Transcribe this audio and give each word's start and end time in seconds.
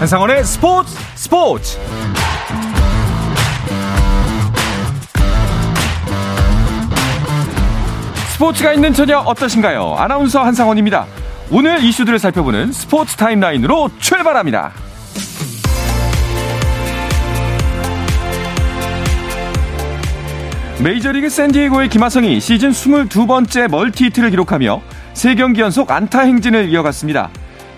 한상원의 0.00 0.44
스포츠 0.44 0.96
스포츠 1.14 1.78
스포츠가 8.32 8.72
있는 8.72 8.94
저녁 8.94 9.28
어떠신가요? 9.28 9.96
아나운서 9.98 10.42
한상원입니다. 10.42 11.04
오늘 11.50 11.84
이슈들을 11.84 12.18
살펴보는 12.18 12.72
스포츠 12.72 13.14
타임라인으로 13.16 13.90
출발합니다. 13.98 14.72
메이저리그 20.82 21.28
샌디에고의 21.28 21.90
김하성이 21.90 22.40
시즌 22.40 22.70
22번째 22.70 23.68
멀티히트를 23.68 24.30
기록하며 24.30 24.80
3경기 25.12 25.58
연속 25.58 25.90
안타 25.90 26.20
행진을 26.20 26.70
이어갔습니다. 26.70 27.28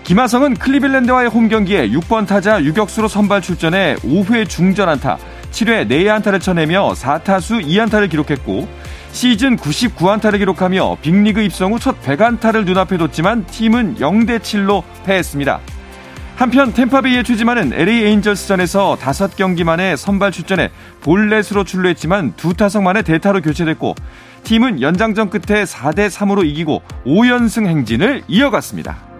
김하성은 0.03 0.55
클리블랜드와의 0.55 1.29
홈 1.29 1.47
경기에 1.47 1.89
6번 1.89 2.27
타자 2.27 2.61
유격수로 2.61 3.07
선발 3.07 3.41
출전해 3.41 3.95
5회 4.01 4.49
중전 4.49 4.89
안타, 4.89 5.17
7회 5.51 5.87
4안타를 5.87 6.41
쳐내며 6.41 6.91
4타수 6.93 7.65
2안타를 7.65 8.09
기록했고 8.09 8.67
시즌 9.13 9.55
99안타를 9.55 10.39
기록하며 10.39 10.97
빅리그 11.01 11.41
입성 11.41 11.71
후 11.71 11.79
첫 11.79 12.01
100안타를 12.01 12.65
눈앞에 12.65 12.97
뒀지만 12.97 13.45
팀은 13.45 13.95
0대 13.95 14.39
7로 14.39 14.83
패했습니다. 15.05 15.61
한편 16.35 16.73
템파베이의 16.73 17.23
최지만은 17.23 17.71
LA 17.73 18.03
에인절스전에서 18.05 18.97
5경기 18.99 19.63
만에 19.63 19.95
선발 19.95 20.31
출전해 20.31 20.71
볼넷으로 21.01 21.63
출루했지만 21.63 22.33
두 22.35 22.53
타석 22.53 22.83
만에 22.83 23.03
대타로 23.03 23.41
교체됐고 23.41 23.95
팀은 24.43 24.81
연장전 24.81 25.29
끝에 25.29 25.63
4대 25.63 26.09
3으로 26.09 26.45
이기고 26.45 26.81
5연승 27.05 27.67
행진을 27.67 28.23
이어갔습니다. 28.27 29.12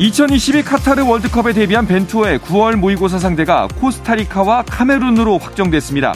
2022 0.00 0.62
카타르 0.62 1.04
월드컵에 1.06 1.52
데뷔한 1.52 1.86
벤투어의 1.86 2.38
9월 2.38 2.74
모의고사 2.76 3.18
상대가 3.18 3.68
코스타리카와 3.76 4.62
카메룬으로 4.62 5.36
확정됐습니다. 5.36 6.14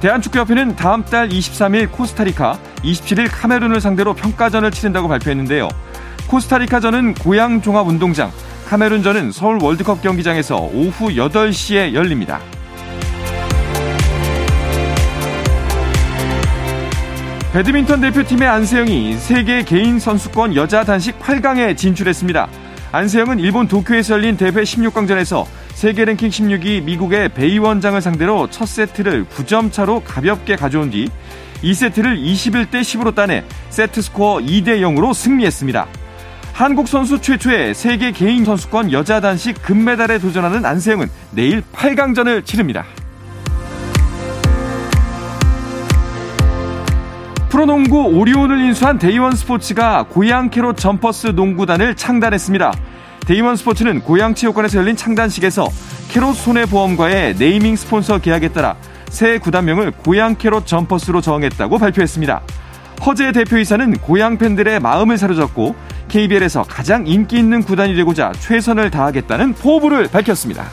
대한축구협회는 0.00 0.74
다음 0.74 1.04
달 1.04 1.28
23일 1.28 1.92
코스타리카, 1.92 2.58
27일 2.82 3.28
카메룬을 3.30 3.80
상대로 3.80 4.12
평가전을 4.12 4.72
치른다고 4.72 5.06
발표했는데요. 5.06 5.68
코스타리카전은 6.26 7.14
고양 7.14 7.62
종합운동장, 7.62 8.32
카메룬전은 8.66 9.30
서울 9.30 9.62
월드컵 9.62 10.02
경기장에서 10.02 10.56
오후 10.56 11.10
8시에 11.10 11.94
열립니다. 11.94 12.40
배드민턴 17.52 18.00
대표팀의 18.00 18.48
안세영이 18.48 19.14
세계 19.14 19.62
개인 19.62 20.00
선수권 20.00 20.56
여자 20.56 20.82
단식 20.82 21.20
8강에 21.20 21.76
진출했습니다. 21.76 22.61
안세영은 22.92 23.38
일본 23.38 23.68
도쿄에서 23.68 24.14
열린 24.14 24.36
대회 24.36 24.50
16강전에서 24.50 25.46
세계 25.72 26.04
랭킹 26.04 26.28
16위 26.28 26.82
미국의 26.82 27.30
베이 27.30 27.58
원장을 27.58 27.98
상대로 28.02 28.50
첫 28.50 28.68
세트를 28.68 29.24
9점 29.24 29.72
차로 29.72 30.00
가볍게 30.00 30.56
가져온 30.56 30.90
뒤 30.90 31.08
2세트를 31.62 32.22
21대 32.22 32.82
10으로 32.82 33.14
따내 33.14 33.44
세트 33.70 34.02
스코어 34.02 34.40
2대 34.40 34.80
0으로 34.82 35.14
승리했습니다. 35.14 35.86
한국 36.52 36.86
선수 36.86 37.18
최초의 37.18 37.74
세계 37.74 38.12
개인 38.12 38.44
선수권 38.44 38.92
여자 38.92 39.20
단식 39.20 39.62
금메달에 39.62 40.18
도전하는 40.18 40.66
안세영은 40.66 41.08
내일 41.30 41.62
8강전을 41.72 42.44
치릅니다. 42.44 42.84
프로농구 47.52 48.16
오리온을 48.16 48.62
인수한 48.62 48.98
데이원 48.98 49.36
스포츠가 49.36 50.06
고양 50.08 50.48
캐롯 50.48 50.78
점퍼스 50.78 51.26
농구단을 51.36 51.96
창단했습니다. 51.96 52.72
데이원 53.26 53.56
스포츠는 53.56 54.00
고양 54.00 54.34
체육관에서 54.34 54.78
열린 54.78 54.96
창단식에서 54.96 55.68
캐롯 56.08 56.34
손해보험과의 56.34 57.34
네이밍 57.36 57.76
스폰서 57.76 58.20
계약에 58.20 58.48
따라 58.48 58.74
새 59.10 59.36
구단명을 59.36 59.90
고양 59.90 60.36
캐롯 60.36 60.66
점퍼스로 60.66 61.20
정했다고 61.20 61.76
발표했습니다. 61.76 62.40
허재 63.04 63.32
대표이사는 63.32 63.98
고양 63.98 64.38
팬들의 64.38 64.80
마음을 64.80 65.18
사로잡고 65.18 65.76
KBL에서 66.08 66.62
가장 66.62 67.06
인기 67.06 67.36
있는 67.36 67.62
구단이 67.62 67.94
되고자 67.94 68.32
최선을 68.32 68.90
다하겠다는 68.90 69.52
포부를 69.56 70.08
밝혔습니다. 70.08 70.64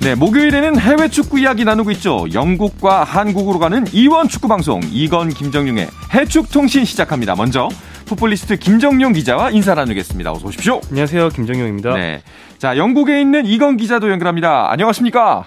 네, 0.00 0.14
목요일에는 0.14 0.78
해외 0.78 1.08
축구 1.08 1.40
이야기 1.40 1.64
나누고 1.64 1.90
있죠. 1.92 2.24
영국과 2.32 3.02
한국으로 3.02 3.58
가는 3.58 3.84
이원 3.92 4.28
축구 4.28 4.46
방송 4.46 4.80
이건 4.92 5.28
김정용의 5.28 5.88
해축 6.14 6.52
통신 6.52 6.84
시작합니다. 6.84 7.34
먼저 7.34 7.68
풋볼리스트 8.06 8.56
김정용 8.58 9.12
기자와 9.12 9.50
인사 9.50 9.74
나누겠습니다. 9.74 10.30
어서 10.30 10.46
오십시오. 10.46 10.80
안녕하세요. 10.88 11.30
김정용입니다. 11.30 11.94
네. 11.94 12.22
자, 12.58 12.76
영국에 12.76 13.20
있는 13.20 13.44
이건 13.44 13.76
기자도 13.76 14.08
연결합니다. 14.08 14.70
안녕하십니까? 14.70 15.46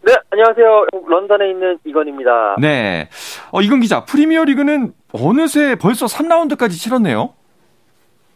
네, 0.00 0.14
안녕하세요. 0.30 0.86
런던에 1.06 1.50
있는 1.50 1.78
이건입니다. 1.84 2.56
네. 2.58 3.10
어, 3.52 3.60
이건 3.60 3.80
기자, 3.80 4.04
프리미어 4.06 4.44
리그는 4.44 4.94
어느새 5.12 5.76
벌써 5.76 6.06
3라운드까지 6.06 6.70
치렀네요. 6.70 7.34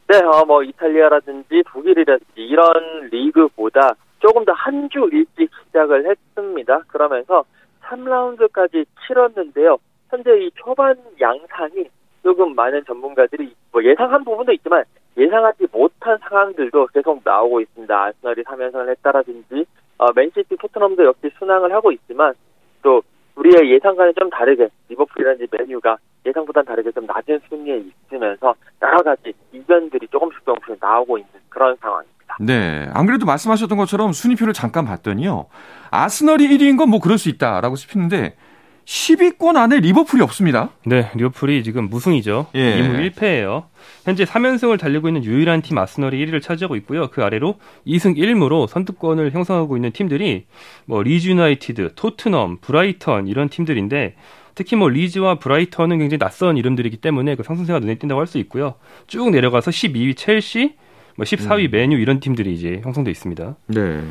네, 0.08 0.18
어, 0.18 0.44
뭐, 0.44 0.62
이탈리아라든지 0.62 1.64
독일이라든지 1.72 2.34
이런 2.36 3.08
리그보다 3.10 3.94
조금 4.26 4.44
더 4.44 4.52
한 4.54 4.88
주 4.88 5.08
일찍 5.12 5.48
시작을 5.66 6.04
했습니다. 6.10 6.80
그러면서 6.88 7.44
3라운드까지 7.82 8.84
치렀는데요. 9.06 9.78
현재 10.10 10.36
이 10.38 10.50
초반 10.56 10.96
양상이 11.20 11.88
조금 12.24 12.56
많은 12.56 12.84
전문가들이 12.86 13.54
뭐 13.70 13.84
예상한 13.84 14.24
부분도 14.24 14.52
있지만 14.54 14.82
예상하지 15.16 15.68
못한 15.70 16.18
상황들도 16.28 16.88
계속 16.92 17.20
나오고 17.24 17.60
있습니다. 17.60 18.04
아스널이 18.04 18.42
3연승을 18.42 18.88
했다라든지 18.90 19.64
어, 19.98 20.06
맨시티, 20.12 20.56
토트넘도 20.56 21.04
역시 21.04 21.30
순항을 21.38 21.72
하고 21.72 21.92
있지만 21.92 22.34
또 22.82 23.02
우리의 23.36 23.70
예상과는 23.74 24.12
좀 24.18 24.28
다르게 24.28 24.68
리버풀이라든지 24.88 25.56
메뉴가 25.56 25.98
예상보다 26.26 26.62
다르게 26.62 26.90
좀 26.90 27.06
낮은 27.06 27.38
순위에 27.48 27.78
있으면서 27.78 28.54
여러 28.82 28.98
가지 29.02 29.32
이변들이 29.52 30.08
조금씩 30.08 30.44
조금씩 30.44 30.78
나오고 30.80 31.18
있는 31.18 31.30
그런 31.48 31.76
상황입니다. 31.76 32.15
네. 32.40 32.86
안 32.92 33.06
그래도 33.06 33.26
말씀하셨던 33.26 33.78
것처럼 33.78 34.12
순위표를 34.12 34.52
잠깐 34.52 34.84
봤더니요. 34.84 35.46
아스널이 35.90 36.48
1위인 36.48 36.76
건 36.76 36.86
뭐 36.86 37.00
그럴 37.00 37.18
수 37.18 37.28
있다라고 37.28 37.76
싶었는데 37.76 38.36
10위권 38.84 39.56
안에 39.56 39.80
리버풀이 39.80 40.22
없습니다. 40.22 40.70
네, 40.84 41.10
리버풀이 41.16 41.64
지금 41.64 41.88
무승이죠. 41.88 42.46
예. 42.54 42.80
2무 42.80 43.10
1패예요. 43.10 43.64
현재 44.04 44.24
3연승을 44.24 44.78
달리고 44.78 45.08
있는 45.08 45.24
유일한 45.24 45.60
팀 45.60 45.76
아스널이 45.78 46.24
1위를 46.24 46.40
차지하고 46.40 46.76
있고요. 46.76 47.08
그 47.10 47.24
아래로 47.24 47.56
2승 47.84 48.16
1무로 48.16 48.68
선두권을 48.68 49.32
형성하고 49.32 49.76
있는 49.76 49.90
팀들이 49.90 50.46
뭐 50.84 51.02
리즈 51.02 51.28
유나이티드, 51.28 51.94
토트넘, 51.96 52.58
브라이턴 52.60 53.26
이런 53.26 53.48
팀들인데 53.48 54.14
특히 54.54 54.76
뭐 54.76 54.88
리즈와 54.88 55.40
브라이턴은 55.40 55.98
굉장히 55.98 56.18
낯선 56.18 56.56
이름들이기 56.56 56.98
때문에 56.98 57.34
그 57.34 57.42
상승세가 57.42 57.80
눈에 57.80 57.96
띈다고 57.96 58.20
할 58.20 58.26
수 58.28 58.38
있고요. 58.38 58.76
쭉 59.08 59.30
내려가서 59.30 59.72
12위 59.72 60.16
첼시, 60.16 60.76
뭐 61.16 61.24
14위 61.24 61.66
음. 61.66 61.70
메뉴 61.70 61.98
이런 61.98 62.20
팀들이 62.20 62.52
이제 62.52 62.80
형성돼 62.82 63.10
있습니다. 63.10 63.56
네. 63.68 64.02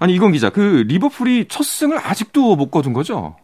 아니 0.00 0.14
이건 0.14 0.32
기자, 0.32 0.50
그 0.50 0.84
리버풀이 0.86 1.46
첫 1.48 1.64
승을 1.64 1.98
아직도 1.98 2.56
못 2.56 2.70
거둔 2.70 2.92
거죠? 2.92 3.36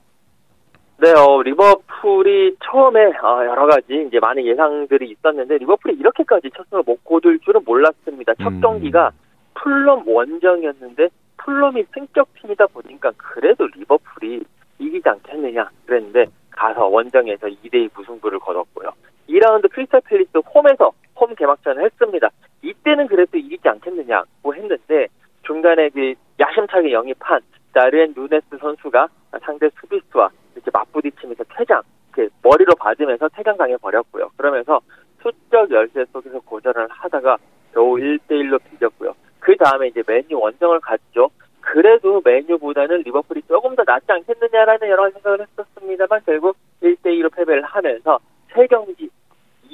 네, 0.99 1.11
어, 1.11 1.43
리버풀이 1.43 2.57
처음에 2.65 3.07
어, 3.23 3.45
여러 3.47 3.67
가지 3.67 4.05
이제 4.07 4.21
많은 4.21 4.47
예상들이 4.47 5.11
있었는데 5.11 5.59
리버풀이 5.59 5.97
이렇게까지 5.99 6.51
첫 6.57 6.67
승을 6.71 6.85
못 6.87 7.03
거둘 7.05 7.41
줄은 7.41 7.63
몰랐습니다. 7.65 8.35
첫 8.41 8.49
음. 8.49 8.61
경기가 8.61 9.11
풀럼 9.55 10.07
원정이었는데 10.07 11.09
풀럼이 11.39 11.85
승격팀이다 11.93 12.67
보니까 12.69 13.13
그래도 13.17 13.67
리버풀이 13.67 14.43
이기지 14.79 15.09
않겠느냐 15.09 15.69
그랬는데 15.87 16.27
가서 16.51 16.87
원정에서 16.87 17.49
2대2 17.49 17.91
무승부를 17.95 18.39
거뒀고요. 18.39 18.91
2라운드 19.29 19.71
크리스탈 19.71 20.01
팰리스 20.03 20.39
홈에서 20.55 20.93
홈 21.17 21.35
개막전을 21.35 21.85
했습니다. 21.85 22.31
이때는 22.65 23.07
그래도 23.07 23.37
이기지 23.37 23.69
않겠느냐고 23.69 24.55
했는데 24.55 25.09
중간에 25.43 25.91
그 25.91 26.15
야심차게 26.41 26.93
영입한 26.93 27.41
다르엔 27.73 28.15
누네스 28.17 28.57
선수가 28.59 29.09
상대 29.43 29.69
수비수와 29.81 30.31
이렇게 30.55 30.71
맞부딪히면서 30.73 31.45
퇴장, 31.57 31.83
이렇게 32.15 32.33
머리로 32.43 32.75
받으면서 32.79 33.29
퇴장 33.31 33.57
당해 33.57 33.77
버렸고요. 33.77 34.31
그러면서 34.37 34.81
수적 35.23 35.71
열세 35.71 36.05
속에서 36.13 36.41
고전을 36.41 36.87
하다가 36.89 37.37
겨우 37.73 37.97
1대1로 37.97 38.61
비겼고요. 38.71 39.15
그 39.41 39.57
다음에 39.57 39.89
이제 39.89 40.03
메뉴 40.07 40.39
원정을 40.39 40.81
갔죠. 40.81 41.31
그래도 41.61 42.23
메뉴보다는 42.25 43.03
리버풀이 43.03 43.43
조금 43.49 43.75
더 43.75 43.83
낫지 43.85 44.07
않겠느냐라는 44.09 44.89
여러 44.89 45.11
생각을 45.11 45.41
했었습니다만 45.41 46.21
결국 46.25 46.57
1대2로 46.83 47.35
패배를 47.35 47.63
하면서 47.63 48.19
3경기 48.53 49.11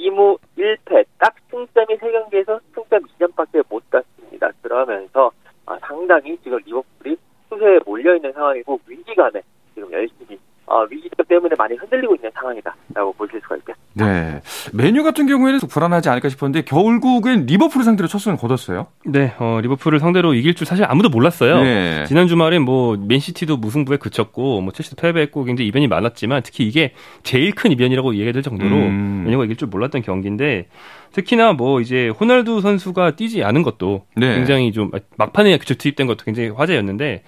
2무 0.00 0.38
1패 0.56 1.04
딱 1.18 1.34
승점이 1.50 1.96
3경기에서 1.98 2.60
승점 2.74 3.02
2점밖에 3.18 3.64
못 3.68 3.82
갔습니다. 3.90 4.50
그러면서 4.62 5.30
아, 5.66 5.78
상당히 5.80 6.38
지금 6.42 6.58
리버풀이 6.64 7.16
수세에 7.48 7.78
몰려있는 7.84 8.32
상황이고 8.32 8.80
위기감에 8.86 9.42
지금 9.74 9.92
열심히 9.92 10.38
어, 10.66 10.84
위기점 10.84 11.26
때문에 11.26 11.54
많이 11.56 11.74
흔들리고 11.74 12.14
있는 12.14 12.30
상황이다라고 12.32 13.12
보실 13.14 13.40
수가 13.40 13.56
있겠습니다. 13.56 14.06
네. 14.06 14.40
메뉴 14.72 15.02
같은 15.02 15.26
경우에는 15.26 15.60
불안하지 15.60 16.08
않을까 16.08 16.28
싶었는데 16.28 16.62
결국엔 16.62 17.46
리버풀을 17.46 17.84
상대로 17.84 18.08
첫 18.08 18.18
승을 18.18 18.36
거뒀어요. 18.36 18.86
네, 19.04 19.34
어, 19.38 19.60
리버풀을 19.62 20.00
상대로 20.00 20.34
이길 20.34 20.54
줄 20.54 20.66
사실 20.66 20.84
아무도 20.84 21.08
몰랐어요. 21.08 21.62
네. 21.62 22.04
지난 22.06 22.28
주말에 22.28 22.58
뭐 22.58 22.96
맨시티도 22.96 23.56
무승부에 23.56 23.96
그쳤고 23.96 24.60
뭐 24.60 24.72
첼시도 24.72 24.96
패배했고 24.96 25.44
굉장히 25.44 25.68
이변이 25.68 25.86
많았지만 25.86 26.42
특히 26.42 26.66
이게 26.66 26.92
제일 27.22 27.52
큰 27.52 27.72
이변이라고 27.72 28.16
얘기될 28.16 28.42
정도로 28.42 28.76
음. 28.76 29.22
맨유가 29.26 29.44
이길 29.44 29.56
줄 29.56 29.68
몰랐던 29.68 30.02
경기인데 30.02 30.68
특히나 31.12 31.52
뭐 31.52 31.80
이제 31.80 32.08
호날두 32.08 32.60
선수가 32.60 33.16
뛰지 33.16 33.42
않은 33.44 33.62
것도 33.62 34.06
네. 34.16 34.36
굉장히 34.36 34.72
좀 34.72 34.90
막판에 35.16 35.56
교체 35.58 35.74
투입된 35.74 36.06
것도 36.06 36.24
굉장히 36.24 36.50
화제였는데 36.50 37.22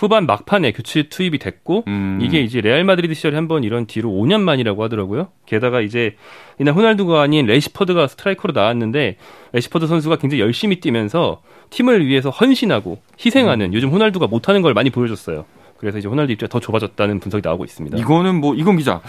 후반 0.00 0.24
막판에 0.24 0.72
교체 0.72 1.04
투입이 1.10 1.38
됐고 1.38 1.84
음. 1.86 2.18
이게 2.22 2.40
이제 2.40 2.60
레알 2.62 2.84
마드리드 2.84 3.12
시절에 3.12 3.34
한 3.36 3.48
번 3.48 3.64
이런 3.64 3.86
뒤로 3.86 4.08
5년 4.10 4.40
만이라고 4.40 4.82
하더라고요. 4.84 5.28
게다가 5.44 5.80
이제 5.80 6.16
이날 6.58 6.74
호날두가 6.74 7.20
아닌 7.20 7.46
래시퍼드가 7.46 8.06
스트라이커로 8.06 8.52
나왔는데 8.54 9.16
래시퍼드 9.52 9.86
선수가 9.86 10.16
굉장히 10.16 10.40
열심히 10.40 10.80
뛰면서 10.80 11.42
팀을 11.70 12.06
위해서 12.06 12.30
헌신하고 12.30 12.98
희생하는 13.24 13.66
음. 13.66 13.74
요즘 13.74 13.90
호날두가 13.90 14.26
못하는 14.26 14.62
걸 14.62 14.72
많이 14.72 14.88
보여줬어요. 14.90 15.44
그래서 15.76 15.98
이제 15.98 16.08
호날두 16.08 16.32
입장이 16.32 16.48
더 16.48 16.60
좁아졌다는 16.60 17.20
분석이 17.20 17.42
나오고 17.44 17.64
있습니다. 17.64 17.98
이거는 17.98 18.36
뭐 18.36 18.54
이건 18.54 18.76
기자 18.76 19.02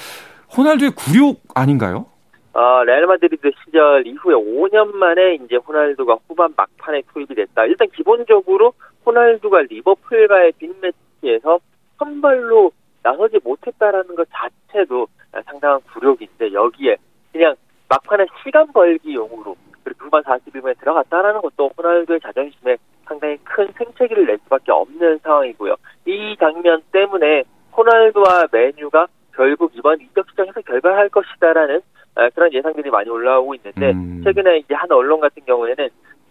호날두의 0.57 0.91
굴욕 0.91 1.41
아닌가요? 1.55 2.07
어, 2.53 2.83
레알 2.83 3.05
마드리드 3.07 3.49
시절 3.63 4.05
이후에 4.05 4.35
5년 4.35 4.95
만에 4.95 5.35
이제 5.35 5.55
호날두가 5.55 6.17
후반 6.27 6.53
막판에 6.57 7.03
투입이 7.13 7.33
됐다. 7.33 7.65
일단 7.65 7.87
기본적으로 7.89 8.73
호날두가 9.05 9.61
리버풀과의 9.61 10.53
빅매치에서 10.53 11.59
선발로 11.97 12.71
나서지 13.03 13.39
못했다라는 13.43 14.15
것 14.15 14.27
자체도 14.31 15.07
상당한 15.45 15.79
굴욕인데 15.93 16.51
여기에 16.51 16.97
그냥 17.31 17.55
막판에 17.87 18.25
시간 18.43 18.67
벌기용으로 18.73 19.55
그리고 19.83 20.05
후반 20.05 20.23
41분에 20.23 20.77
들어갔다라는 20.79 21.41
것도 21.41 21.71
호날두의 21.77 22.19
자존심에 22.19 22.77
상당히 23.05 23.37
큰 23.43 23.67
생채기를 23.77 24.25
낼 24.25 24.37
수밖에 24.43 24.71
없는 24.71 25.19
상황이고요. 25.19 25.75
이 26.05 26.35
장면 26.37 26.81
때문에 26.91 27.43
호날두와 27.75 28.47
메뉴가 28.51 29.07
결국 29.33 29.71
이번 29.75 30.01
이적 30.01 30.29
시장에서 30.29 30.61
결별할 30.61 31.09
것이다라는 31.09 31.81
그런 32.29 32.53
예상들이 32.53 32.89
많이 32.89 33.09
올라오고 33.09 33.55
있는데 33.55 33.91
음. 33.91 34.21
최근에 34.23 34.59
이제 34.59 34.73
한 34.73 34.91
언론 34.91 35.19
같은 35.19 35.43
경우에는 35.45 35.89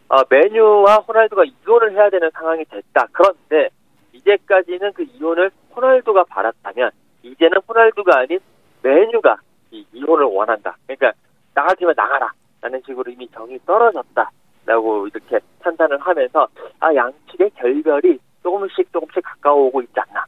어, 0.09 0.23
메뉴와 0.29 0.97
호날두가 0.97 1.45
이혼을 1.45 1.93
해야 1.93 2.11
되는 2.11 2.31
상황이 2.33 2.65
됐다. 2.65 3.07
그런데 3.13 3.71
이제까지는 4.13 4.93
그 4.93 5.03
이혼을 5.03 5.51
호날두가 5.75 6.25
바랐다면 6.25 6.91
이제는 7.23 7.59
호날두가 7.69 8.19
아닌 8.19 8.41
메뉴가 8.83 9.37
이 9.71 9.87
이혼을 9.93 10.25
원한다. 10.25 10.77
그러니까 10.87 11.13
나갈 11.55 11.77
테면 11.77 11.95
나가라. 11.97 12.33
라는 12.61 12.83
식으로 12.85 13.11
이미 13.11 13.29
정이 13.29 13.59
떨어졌다. 13.65 14.31
라고 14.67 15.07
이렇게 15.07 15.39
판단을 15.61 15.99
하면서 15.99 16.47
아 16.81 16.95
양측의 16.95 17.51
결별이 17.57 18.19
조금씩 18.43 18.93
조금씩 18.93 19.23
가까워오고 19.23 19.83
있지 19.83 19.95
않나. 19.97 20.25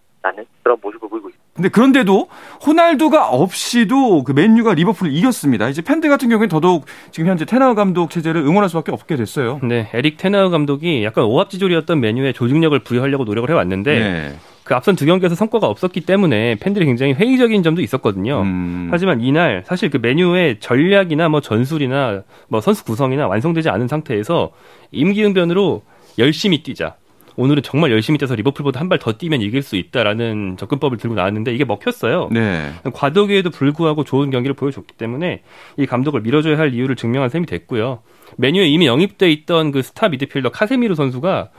근데 1.62 1.68
그런데도 1.68 2.26
호날두가 2.66 3.28
없이도 3.28 4.24
그 4.24 4.32
맨유가 4.32 4.74
리버풀을 4.74 5.12
이겼습니다. 5.12 5.68
이제 5.68 5.80
팬들 5.80 6.10
같은 6.10 6.28
경우에는 6.28 6.48
더더욱 6.48 6.86
지금 7.12 7.30
현재 7.30 7.44
테나우 7.44 7.76
감독 7.76 8.10
체제를 8.10 8.40
응원할 8.40 8.68
수밖에 8.68 8.90
없게 8.90 9.14
됐어요. 9.14 9.60
네, 9.62 9.88
에릭 9.94 10.16
테나우 10.16 10.50
감독이 10.50 11.04
약간 11.04 11.22
오합지졸이었던 11.22 12.00
맨유에 12.00 12.32
조직력을 12.32 12.76
부여하려고 12.80 13.22
노력을 13.22 13.48
해왔는데 13.48 13.98
네. 13.98 14.34
그 14.64 14.74
앞선 14.74 14.96
두 14.96 15.06
경기에서 15.06 15.36
성과가 15.36 15.68
없었기 15.68 16.00
때문에 16.00 16.56
팬들이 16.56 16.84
굉장히 16.84 17.12
회의적인 17.12 17.62
점도 17.62 17.80
있었거든요. 17.80 18.42
음. 18.42 18.88
하지만 18.90 19.20
이날 19.20 19.62
사실 19.64 19.88
그 19.88 19.98
메뉴의 19.98 20.58
전략이나 20.58 21.28
뭐 21.28 21.40
전술이나 21.40 22.22
뭐 22.48 22.60
선수 22.60 22.84
구성이나 22.84 23.28
완성되지 23.28 23.68
않은 23.68 23.86
상태에서 23.86 24.50
임기응변으로 24.90 25.82
열심히 26.18 26.64
뛰자. 26.64 26.96
오늘은 27.36 27.62
정말 27.62 27.90
열심히 27.92 28.18
뛰어서 28.18 28.34
리버풀보다 28.34 28.78
한 28.80 28.88
발 28.88 28.98
더 28.98 29.12
뛰면 29.12 29.40
이길 29.40 29.62
수 29.62 29.76
있다라는 29.76 30.56
접근법을 30.58 30.98
들고 30.98 31.14
나왔는데 31.14 31.54
이게 31.54 31.64
먹혔어요. 31.64 32.28
네. 32.32 32.70
과도기에도 32.92 33.50
불구하고 33.50 34.04
좋은 34.04 34.30
경기를 34.30 34.54
보여줬기 34.54 34.94
때문에 34.96 35.42
이 35.78 35.86
감독을 35.86 36.20
밀어줘야 36.20 36.58
할 36.58 36.74
이유를 36.74 36.96
증명한 36.96 37.30
셈이 37.30 37.46
됐고요. 37.46 38.00
메뉴에 38.36 38.66
이미 38.68 38.86
영입돼 38.86 39.30
있던 39.30 39.72
그 39.72 39.82
스타 39.82 40.08
미드필더 40.08 40.50
카세미르 40.50 40.94
선수가 40.94 41.50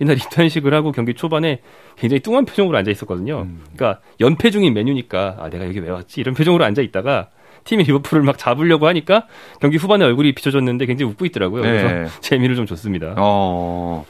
이날 0.00 0.16
입단식을 0.18 0.72
하고 0.74 0.92
경기 0.92 1.14
초반에 1.14 1.60
굉장히 1.96 2.20
뚱한 2.20 2.44
표정으로 2.44 2.76
앉아 2.78 2.90
있었거든요. 2.90 3.42
음. 3.42 3.60
그러니까 3.76 4.00
연패 4.20 4.50
중인 4.50 4.74
메뉴니까 4.74 5.36
아 5.38 5.48
내가 5.50 5.66
여기 5.66 5.78
왜 5.80 5.90
왔지 5.90 6.20
이런 6.20 6.34
표정으로 6.34 6.64
앉아 6.64 6.82
있다가 6.82 7.28
팀이 7.64 7.84
리버풀을 7.84 8.22
막 8.24 8.38
잡으려고 8.38 8.86
하니까 8.88 9.26
경기 9.60 9.76
후반에 9.76 10.04
얼굴이 10.04 10.32
비춰졌는데 10.34 10.86
굉장히 10.86 11.12
웃고 11.12 11.24
있더라고요. 11.26 11.62
그래서 11.62 11.88
네. 11.88 12.06
재미를 12.20 12.56
좀 12.56 12.66
줬습니다. 12.66 13.14
어. 13.18 14.04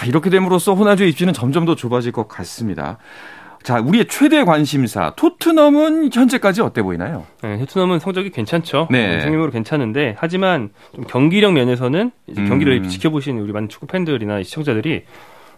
자, 0.00 0.06
이렇게 0.06 0.30
됨으로써 0.30 0.72
호나주의 0.72 1.10
입지는 1.10 1.34
점점 1.34 1.66
더 1.66 1.74
좁아질 1.74 2.10
것 2.12 2.26
같습니다. 2.26 2.96
자, 3.62 3.80
우리의 3.80 4.06
최대 4.08 4.44
관심사 4.44 5.12
토트넘은 5.14 6.08
현재까지 6.10 6.62
어때 6.62 6.80
보이나요? 6.80 7.26
네, 7.42 7.58
토트넘은 7.58 7.98
성적이 7.98 8.30
괜찮죠. 8.30 8.88
네. 8.90 9.20
성적으로 9.20 9.50
괜찮은데 9.50 10.16
하지만 10.18 10.70
좀 10.94 11.04
경기력 11.04 11.52
면에서는 11.52 12.12
이제 12.28 12.44
경기를 12.46 12.78
음. 12.78 12.88
지켜보신 12.88 13.40
우리 13.40 13.52
많은 13.52 13.68
축구 13.68 13.86
팬들이나 13.88 14.42
시청자들이 14.42 15.02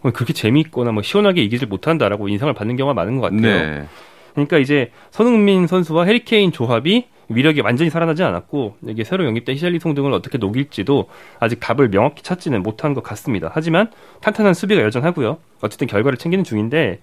뭐 0.00 0.10
그렇게 0.10 0.32
재미있거나 0.32 0.90
뭐 0.90 1.04
시원하게 1.04 1.44
이기질 1.44 1.68
못한다라고 1.68 2.28
인상을 2.28 2.52
받는 2.52 2.74
경우가 2.74 2.94
많은 2.94 3.18
것 3.18 3.30
같아요. 3.30 3.40
네. 3.40 3.86
그러니까 4.32 4.58
이제 4.58 4.90
손흥민 5.10 5.66
선수와 5.66 6.04
해리케인 6.04 6.52
조합이 6.52 7.06
위력이 7.28 7.60
완전히 7.60 7.90
살아나지 7.90 8.22
않았고 8.22 8.76
이게 8.88 9.04
새로 9.04 9.24
영입된 9.24 9.54
히샬리송 9.56 9.94
등을 9.94 10.12
어떻게 10.12 10.38
녹일지도 10.38 11.08
아직 11.40 11.60
답을 11.60 11.90
명확히 11.90 12.22
찾지는 12.22 12.62
못한 12.62 12.94
것 12.94 13.02
같습니다. 13.02 13.50
하지만 13.52 13.90
탄탄한 14.20 14.54
수비가 14.54 14.82
여전하고요. 14.82 15.38
어쨌든 15.60 15.86
결과를 15.86 16.18
챙기는 16.18 16.44
중인데 16.44 17.00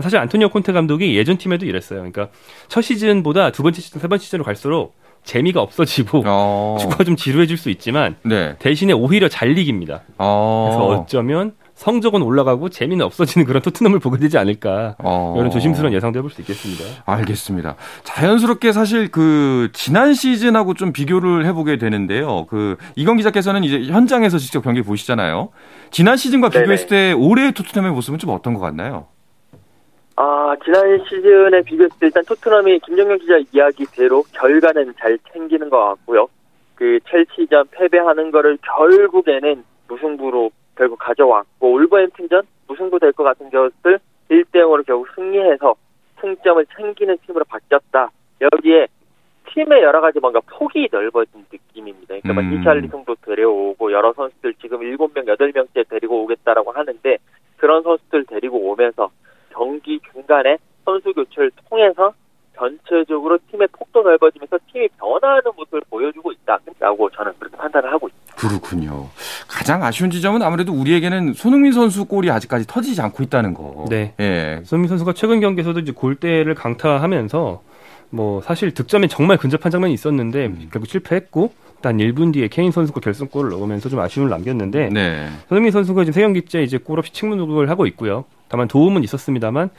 사실 0.00 0.18
안토니오 0.18 0.50
콘테 0.50 0.72
감독이 0.72 1.16
예전 1.16 1.38
팀에도 1.38 1.66
이랬어요. 1.66 2.00
그러니까 2.00 2.28
첫 2.68 2.82
시즌보다 2.82 3.50
두 3.50 3.62
번째 3.62 3.80
시즌, 3.80 4.00
세 4.00 4.08
번째 4.08 4.22
시즌으로 4.22 4.44
갈수록 4.44 4.94
재미가 5.24 5.60
없어지고 5.60 6.22
어... 6.24 6.76
축구가 6.80 7.04
좀 7.04 7.16
지루해질 7.16 7.56
수 7.56 7.70
있지만 7.70 8.16
네. 8.22 8.56
대신에 8.58 8.92
오히려 8.92 9.28
잘 9.28 9.56
이깁니다. 9.58 10.02
어... 10.18 10.68
그래서 10.68 10.86
어쩌면 10.86 11.54
성적은 11.76 12.22
올라가고 12.22 12.70
재미는 12.70 13.04
없어지는 13.04 13.46
그런 13.46 13.60
토트넘을 13.62 13.98
보게 13.98 14.18
되지 14.18 14.38
않을까 14.38 14.96
어. 14.98 15.34
이런 15.36 15.50
조심스러운 15.50 15.92
예상도 15.92 16.18
해볼 16.18 16.30
수 16.30 16.40
있겠습니다. 16.40 17.02
알겠습니다. 17.04 17.76
자연스럽게 18.02 18.72
사실 18.72 19.10
그 19.10 19.68
지난 19.74 20.14
시즌하고 20.14 20.72
좀 20.72 20.92
비교를 20.92 21.44
해보게 21.44 21.76
되는데요. 21.76 22.46
그 22.48 22.76
이건 22.96 23.18
기자께서는 23.18 23.62
이제 23.62 23.92
현장에서 23.92 24.38
직접 24.38 24.62
경기 24.62 24.80
보시잖아요. 24.80 25.50
지난 25.90 26.16
시즌과 26.16 26.48
네네. 26.48 26.64
비교했을 26.64 26.88
때 26.88 27.12
올해의 27.12 27.52
토트넘의 27.52 27.92
모습은 27.92 28.18
좀 28.18 28.30
어떤 28.30 28.54
것 28.54 28.60
같나요? 28.60 29.08
아, 30.16 30.54
지난 30.64 30.98
시즌에 31.06 31.60
비교했을 31.60 31.98
때 32.00 32.06
일단 32.06 32.24
토트넘이 32.24 32.80
김정현 32.86 33.18
기자 33.18 33.34
이야기대로 33.52 34.24
결과는 34.32 34.94
잘 34.98 35.18
챙기는 35.30 35.68
것 35.68 35.78
같고요. 35.78 36.26
그 36.74 36.98
첼시전 37.10 37.66
패배하는 37.70 38.30
거를 38.30 38.56
결국에는 38.62 39.62
무승부로 39.88 40.50
결국 40.76 40.98
가져왔고 40.98 41.72
울버햄튼전 41.74 42.42
무승부 42.68 42.98
될 42.98 43.12
것 43.12 43.24
같은 43.24 43.50
것을 43.50 43.98
1대 44.30 44.56
0으로 44.56 44.84
결국 44.86 45.08
승리해서 45.14 45.74
승점을 46.20 46.66
챙기는 46.76 47.16
팀으로 47.26 47.44
바뀌었다. 47.44 48.10
여기에 48.40 48.88
팀의 49.52 49.82
여러 49.82 50.00
가지 50.00 50.18
뭔가 50.18 50.40
폭이 50.40 50.88
넓어진 50.90 51.46
느낌입니다. 51.50 52.16
그러니까 52.20 52.32
뭐 52.32 52.42
음. 52.42 52.60
이샬리송도 52.60 53.16
데려오고 53.22 53.92
여러 53.92 54.12
선수들 54.12 54.54
지금 54.60 54.80
7명, 54.80 55.26
8명째 55.26 55.88
데리고 55.88 56.22
오겠다라고 56.24 56.72
하는데 56.72 57.18
그런 57.56 57.82
선수들 57.82 58.24
데리고 58.26 58.58
오면서 58.58 59.10
경기 59.50 60.00
중간에 60.12 60.58
선수 60.84 61.12
교체를 61.12 61.50
통해서 61.68 62.12
전체적으로 62.56 63.38
팀의 63.50 63.68
폭도 63.72 64.02
넓어지면서 64.02 64.58
팀이 64.72 64.88
변화하는 64.98 65.42
모습을 65.56 65.82
보여주고 65.90 66.32
있다라고 66.32 67.10
저는 67.10 67.32
그렇게 67.38 67.56
판단을 67.56 67.92
하고 67.92 68.08
있습니다. 68.08 68.48
그렇군요. 68.66 69.08
가장 69.46 69.82
아쉬운 69.84 70.10
지점은 70.10 70.42
아무래도 70.42 70.72
우리에게는 70.72 71.34
손흥민 71.34 71.72
선수 71.72 72.04
골이 72.04 72.30
아직까지 72.30 72.66
터지지 72.66 73.00
않고 73.00 73.22
있다는 73.22 73.54
거. 73.54 73.86
네. 73.88 74.12
예. 74.20 74.60
손흥민 74.64 74.88
선수가 74.88 75.12
최근 75.14 75.40
경기에서도 75.40 75.78
이제 75.80 75.92
골대를 75.92 76.54
강타하면서 76.54 77.62
뭐 78.10 78.42
사실 78.42 78.72
득점에 78.72 79.08
정말 79.08 79.36
근접한 79.36 79.70
장면이 79.70 79.94
있었는데 79.94 80.46
음. 80.46 80.68
결국 80.72 80.88
실패했고 80.88 81.52
단 81.80 81.98
1분 81.98 82.32
뒤에 82.32 82.48
케인 82.48 82.70
선수가 82.70 83.00
결승골을 83.00 83.50
넣으면서 83.50 83.88
좀 83.88 84.00
아쉬움을 84.00 84.30
남겼는데 84.30 84.88
네. 84.88 85.28
손흥민 85.48 85.72
선수가 85.72 86.04
지금 86.04 86.12
세 86.12 86.20
경기째 86.22 86.62
이제 86.62 86.78
골 86.78 86.98
없이 86.98 87.12
침묵을 87.12 87.68
하고 87.70 87.86
있고요. 87.86 88.24
다만 88.48 88.68
도움은 88.68 89.04
있었습니다만 89.04 89.70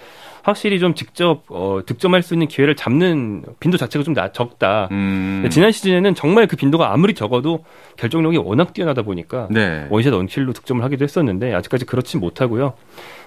확실히 0.48 0.80
좀 0.80 0.96
직접 0.96 1.44
어, 1.50 1.82
득점할 1.86 2.24
수 2.24 2.34
있는 2.34 2.48
기회를 2.48 2.78
잡는 2.78 3.44
빈도 3.60 3.76
자체가 3.76 4.04
좀 4.04 4.14
나, 4.14 4.32
적다. 4.32 4.88
음. 4.92 5.46
지난 5.52 5.74
시즌에는 5.74 6.16
정말 6.16 6.48
그 6.48 6.56
빈도가 6.56 6.94
아무리 6.94 7.14
적어도 7.14 7.66
결정력이 7.98 8.38
워낙 8.38 8.72
뛰어나다 8.72 9.02
보니까 9.02 9.50
네. 9.52 9.86
원샷 9.90 10.14
원킬로 10.14 10.54
득점을 10.54 10.82
하기도 10.82 11.04
했었는데 11.04 11.54
아직까지 11.54 11.84
그렇진 11.84 12.22
못하고요. 12.22 12.76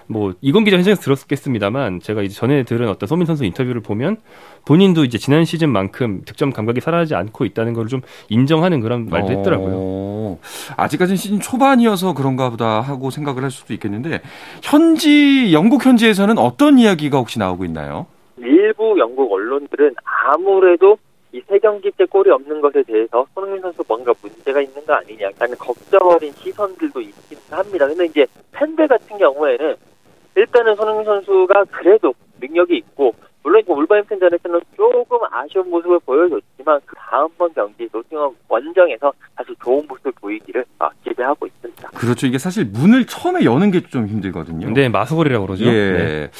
뭐 0.07 0.33
이건 0.41 0.63
기자 0.63 0.77
현장에서 0.77 1.01
들었겠습니다만 1.01 1.99
제가 2.01 2.21
이제 2.21 2.33
전에 2.35 2.63
들은 2.63 2.87
어떤 2.89 3.07
소민 3.07 3.25
선수 3.25 3.45
인터뷰를 3.45 3.81
보면 3.81 4.17
본인도 4.65 5.03
이제 5.05 5.17
지난 5.17 5.45
시즌만큼 5.45 6.21
득점 6.25 6.51
감각이 6.51 6.81
살아나지 6.81 7.15
않고 7.15 7.45
있다는 7.45 7.73
걸 7.73 7.87
좀 7.87 8.01
인정하는 8.29 8.79
그런 8.81 9.07
말도 9.09 9.31
했더라고요. 9.31 9.73
어, 9.75 10.39
아직까지는 10.77 11.17
시즌 11.17 11.39
초반이어서 11.39 12.13
그런가 12.13 12.49
보다 12.49 12.79
하고 12.79 13.09
생각을 13.09 13.43
할 13.43 13.51
수도 13.51 13.73
있겠는데 13.73 14.21
현지 14.61 15.51
영국 15.51 15.85
현지에서는 15.85 16.37
어떤 16.37 16.77
이야기가 16.79 17.17
혹시 17.17 17.39
나오고 17.39 17.65
있나요? 17.65 18.05
일부 18.37 18.97
영국 18.97 19.31
언론들은 19.31 19.95
아무래도 20.03 20.97
이 21.33 21.41
세 21.49 21.57
경기째 21.59 22.05
골이 22.05 22.29
없는 22.29 22.59
것에 22.61 22.83
대해서 22.83 23.25
손흥민 23.33 23.61
선수 23.61 23.83
뭔가 23.87 24.13
문제가 24.21 24.61
있는 24.61 24.85
거 24.85 24.93
아니냐 24.93 25.29
라는 25.39 25.57
걱정 25.57 26.01
어린 26.03 26.31
시선들도 26.33 26.99
있긴 27.01 27.37
합니다. 27.49 27.87
근데 27.87 28.05
이제 28.05 28.25
팬들 28.51 28.87
같은 28.87 29.17
경우에는 29.17 29.75
일단은 30.35 30.75
손흥민 30.75 31.05
선수가 31.05 31.65
그래도 31.71 32.13
능력이 32.39 32.77
있고 32.77 33.13
물론 33.43 33.63
울버햄튼전에서는 33.67 34.59
조금 34.75 35.17
아쉬운 35.31 35.69
모습을 35.69 35.99
보여줬지만 36.05 36.79
그 36.85 36.95
다음번 36.95 37.53
경기 37.53 37.87
노팅엄 37.91 38.33
원정에서 38.47 39.11
다시 39.35 39.49
좋은 39.63 39.85
모습을 39.87 40.11
보이기를 40.21 40.65
아, 40.79 40.89
기대하고 41.03 41.47
있습니다. 41.47 41.89
그렇죠. 41.89 42.27
이게 42.27 42.37
사실 42.37 42.65
문을 42.65 43.05
처음에 43.05 43.43
여는 43.43 43.71
게 43.71 43.81
좀 43.91 44.07
힘들거든요. 44.07 44.69
네, 44.73 44.87
마수거리라고 44.89 45.45
그러죠. 45.47 45.65
예. 45.65 45.69
네. 45.71 46.31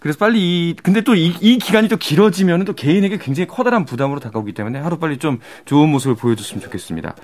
그래서 0.00 0.18
빨리 0.18 0.38
이 0.70 0.76
근데 0.82 1.00
또이 1.02 1.34
이 1.40 1.58
기간이 1.58 1.88
또 1.88 1.96
길어지면 1.96 2.64
또 2.64 2.72
개인에게 2.72 3.18
굉장히 3.18 3.46
커다란 3.46 3.84
부담으로 3.84 4.20
다가오기 4.20 4.52
때문에 4.52 4.78
하루 4.78 4.98
빨리 4.98 5.18
좀 5.18 5.38
좋은 5.64 5.88
모습을 5.90 6.16
보여줬으면 6.16 6.62
좋겠습니다. 6.62 7.14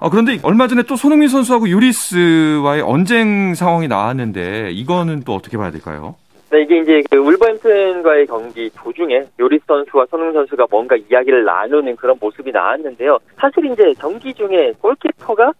어, 0.00 0.10
그런데 0.10 0.38
얼마 0.42 0.66
전에 0.68 0.82
또 0.82 0.96
손흥민 0.96 1.28
선수하고 1.28 1.68
유리스와의 1.68 2.82
언쟁 2.82 3.54
상황이 3.54 3.88
나왔는데 3.88 4.70
이거는 4.72 5.22
또 5.24 5.34
어떻게 5.34 5.56
봐야 5.56 5.70
될까요? 5.70 6.16
네, 6.50 6.62
이게 6.62 6.78
이제 6.80 7.02
그 7.08 7.16
울버햄튼과의 7.18 8.26
경기 8.26 8.68
도중에 8.76 9.24
요리스 9.38 9.64
선수와 9.68 10.06
손흥민 10.10 10.34
선수가 10.34 10.66
뭔가 10.70 10.96
이야기를 10.96 11.44
나누는 11.44 11.94
그런 11.96 12.16
모습이 12.20 12.50
나왔는데요. 12.50 13.18
사실 13.36 13.66
이제 13.66 13.92
경기 14.00 14.34
중에 14.34 14.72
골키퍼가 14.80 15.52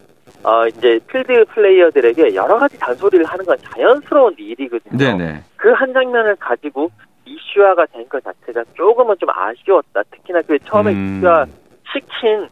어 0.42 0.66
이제 0.66 0.98
필드 1.06 1.44
플레이어들에게 1.50 2.34
여러 2.34 2.58
가지 2.58 2.76
잔소리를 2.78 3.24
하는 3.24 3.44
건 3.44 3.56
자연스러운 3.58 4.34
일이거든요. 4.38 4.96
네네. 4.98 5.42
그 5.56 5.72
한 5.72 5.92
장면을 5.92 6.34
가지고 6.36 6.90
이슈화가 7.24 7.86
된 7.86 8.04
것 8.08 8.22
자체가 8.24 8.64
조금은 8.74 9.14
좀 9.20 9.28
아쉬웠다. 9.32 10.02
특히나 10.10 10.42
그 10.42 10.58
처음에 10.60 10.92
음. 10.92 11.18
이슈화 11.18 11.46
시킨 11.92 12.48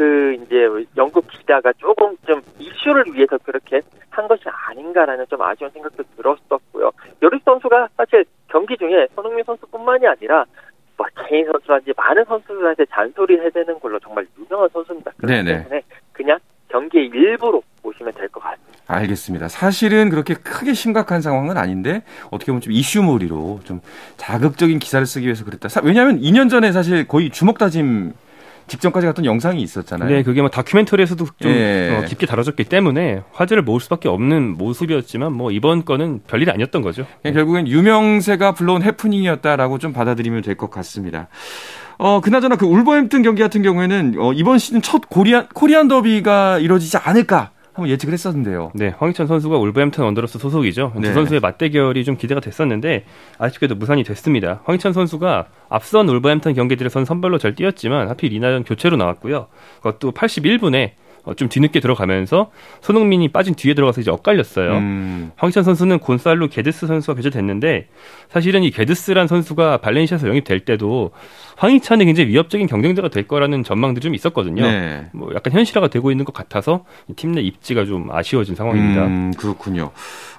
그 0.00 0.32
이제 0.32 0.66
영국 0.96 1.28
기자가 1.28 1.70
조금 1.76 2.16
좀 2.26 2.40
이슈를 2.58 3.04
위해서 3.12 3.36
그렇게 3.44 3.82
한 4.08 4.26
것이 4.26 4.44
아닌가라는 4.48 5.26
좀 5.28 5.42
아쉬운 5.42 5.70
생각도 5.72 6.02
들었었고요. 6.16 6.90
요리스 7.22 7.42
선수가 7.44 7.88
사실 7.98 8.24
경기 8.48 8.78
중에 8.78 9.06
손흥민 9.14 9.44
선수뿐만이 9.44 10.06
아니라 10.06 10.46
뭐 10.96 11.06
개인 11.28 11.44
선수라든지 11.52 11.92
많은 11.98 12.24
선수들한테 12.24 12.86
잔소리를 12.86 13.44
해대는 13.44 13.78
걸로 13.78 13.98
정말 13.98 14.26
유명한 14.38 14.70
선수입니다. 14.72 15.10
그렇기 15.18 15.34
네네. 15.34 15.64
때문에 15.64 15.82
그냥 16.14 16.38
경기의 16.68 17.08
일부로 17.08 17.62
보시면 17.82 18.14
될 18.14 18.26
것 18.30 18.40
같습니다. 18.42 18.72
알겠습니다. 18.86 19.48
사실은 19.48 20.08
그렇게 20.08 20.32
크게 20.32 20.72
심각한 20.72 21.20
상황은 21.20 21.58
아닌데 21.58 22.04
어떻게 22.30 22.46
보면 22.52 22.62
좀 22.62 22.72
이슈몰이로 22.72 23.60
좀 23.64 23.82
자극적인 24.16 24.78
기사를 24.78 25.04
쓰기 25.04 25.26
위해서 25.26 25.44
그랬다. 25.44 25.68
왜냐하면 25.84 26.20
2년 26.20 26.48
전에 26.48 26.72
사실 26.72 27.06
거의 27.06 27.28
주먹 27.28 27.58
다짐 27.58 28.14
직전까지 28.70 29.06
갔던 29.08 29.24
영상이 29.24 29.60
있었잖아요. 29.62 30.08
네, 30.08 30.22
그게 30.22 30.40
뭐 30.40 30.48
다큐멘터리에서도 30.48 31.26
좀 31.40 31.50
예. 31.50 31.96
어, 31.98 32.04
깊게 32.06 32.26
다뤄졌기 32.26 32.64
때문에 32.64 33.22
화제를 33.32 33.62
모을 33.64 33.80
수밖에 33.80 34.08
없는 34.08 34.56
모습이었지만 34.56 35.32
뭐 35.32 35.50
이번 35.50 35.84
건은 35.84 36.20
별일이 36.26 36.50
아니었던 36.50 36.80
거죠. 36.82 37.04
네. 37.24 37.32
결국엔 37.32 37.66
유명세가 37.68 38.52
불러온 38.52 38.82
해프닝이었다라고 38.82 39.78
좀 39.78 39.92
받아들이면 39.92 40.42
될 40.42 40.54
것 40.56 40.70
같습니다. 40.70 41.28
어, 41.98 42.20
그나저나 42.20 42.56
그 42.56 42.64
울버햄튼 42.66 43.22
경기 43.22 43.42
같은 43.42 43.62
경우에는 43.62 44.14
어, 44.18 44.32
이번 44.32 44.58
시즌 44.58 44.80
첫 44.82 45.02
코리안, 45.08 45.48
코리안 45.54 45.88
더비가 45.88 46.58
이루어지지 46.58 46.96
않을까 46.96 47.50
한번 47.80 47.88
예측을 47.88 48.12
했었는데요. 48.12 48.72
네, 48.74 48.94
황희찬 48.98 49.26
선수가 49.26 49.56
울버햄튼 49.56 50.04
원더러스 50.04 50.38
소속이죠. 50.38 50.92
네. 50.96 51.08
두 51.08 51.14
선수의 51.14 51.40
맞대결이 51.40 52.04
좀 52.04 52.16
기대가 52.16 52.40
됐었는데 52.40 53.04
아쉽게도 53.38 53.74
무산이 53.74 54.04
됐습니다. 54.04 54.60
황희찬 54.64 54.92
선수가 54.92 55.46
앞선 55.68 56.08
울버햄튼 56.08 56.54
경기들에선 56.54 57.04
선발로 57.04 57.38
잘 57.38 57.54
뛰었지만 57.54 58.08
하필 58.08 58.32
이날은 58.32 58.64
교체로 58.64 58.96
나왔고요. 58.96 59.48
그것도 59.78 60.12
81분에 60.12 60.92
어, 61.24 61.34
좀 61.34 61.48
뒤늦게 61.48 61.80
들어가면서 61.80 62.50
손흥민이 62.80 63.28
빠진 63.28 63.54
뒤에 63.54 63.74
들어가서 63.74 64.00
이제 64.00 64.10
엇갈렸어요. 64.10 64.72
음. 64.78 65.30
황희찬 65.36 65.64
선수는 65.64 65.98
곤살로 65.98 66.48
게드스 66.48 66.86
선수가 66.86 67.14
교체됐는데 67.16 67.88
사실은 68.30 68.62
이 68.62 68.70
게드스란 68.70 69.26
선수가 69.28 69.78
발렌시아에서 69.78 70.28
영입될 70.28 70.60
때도 70.60 71.10
황희찬이 71.56 72.04
굉장히 72.06 72.30
위협적인 72.30 72.66
경쟁자가 72.66 73.08
될 73.08 73.28
거라는 73.28 73.64
전망도 73.64 74.00
좀 74.00 74.14
있었거든요. 74.14 74.62
네. 74.62 75.06
뭐 75.12 75.30
약간 75.34 75.52
현실화가 75.52 75.88
되고 75.88 76.10
있는 76.10 76.24
것 76.24 76.32
같아서 76.32 76.84
팀 77.16 77.30
내 77.30 77.40
입지가 77.42 77.84
좀 77.84 78.08
아쉬워진 78.10 78.56
상황입니다. 78.56 79.06
음, 79.06 79.32
그렇군요. 79.36 79.90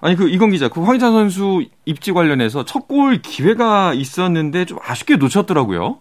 아니 0.01 0.15
그 0.17 0.27
이건 0.29 0.49
기자, 0.51 0.67
그 0.67 0.81
황희찬 0.83 1.11
선수 1.13 1.63
입지 1.85 2.11
관련해서 2.11 2.65
첫 2.65 2.81
골 2.87 3.21
기회가 3.21 3.93
있었는데 3.93 4.65
좀 4.65 4.77
아쉽게 4.83 5.15
놓쳤더라고요. 5.15 5.99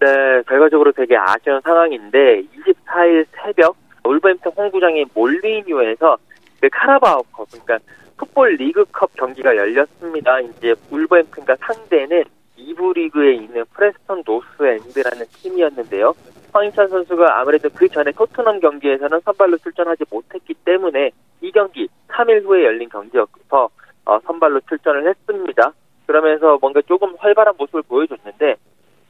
네, 0.00 0.42
결과적으로 0.46 0.92
되게 0.92 1.16
아쉬운 1.16 1.60
상황인데 1.60 2.42
24일 2.42 3.26
새벽 3.32 3.76
울버햄튼 4.04 4.52
홈구장인 4.52 5.06
몰리뉴에서 5.12 6.16
그 6.60 6.68
카라바오컵 6.70 7.48
그러니까 7.50 7.78
풋볼 8.16 8.54
리그컵 8.54 9.14
경기가 9.14 9.56
열렸습니다. 9.56 10.40
이제 10.40 10.74
울버햄튼과 10.90 11.56
상대는 11.60 12.24
2부 12.56 12.94
리그에 12.94 13.34
있는 13.34 13.64
프레스턴 13.72 14.22
노스 14.24 14.46
엔드라는 14.62 15.26
팀이었는데요. 15.32 16.14
황희찬 16.52 16.88
선수가 16.88 17.40
아무래도 17.40 17.68
그 17.74 17.88
전에 17.88 18.10
토트넘 18.12 18.60
경기에서는 18.60 19.20
선발로 19.24 19.58
출전하지 19.58 20.04
못했기 20.10 20.54
때문에 20.64 21.10
이 21.40 21.52
경기 21.52 21.88
3일 22.08 22.44
후에 22.44 22.64
열린 22.64 22.88
경기여서 22.88 23.70
어, 24.04 24.20
선발로 24.20 24.60
출전을 24.68 25.08
했습니다. 25.08 25.72
그러면서 26.06 26.56
뭔가 26.60 26.80
조금 26.82 27.14
활발한 27.18 27.54
모습을 27.58 27.82
보여줬는데 27.82 28.56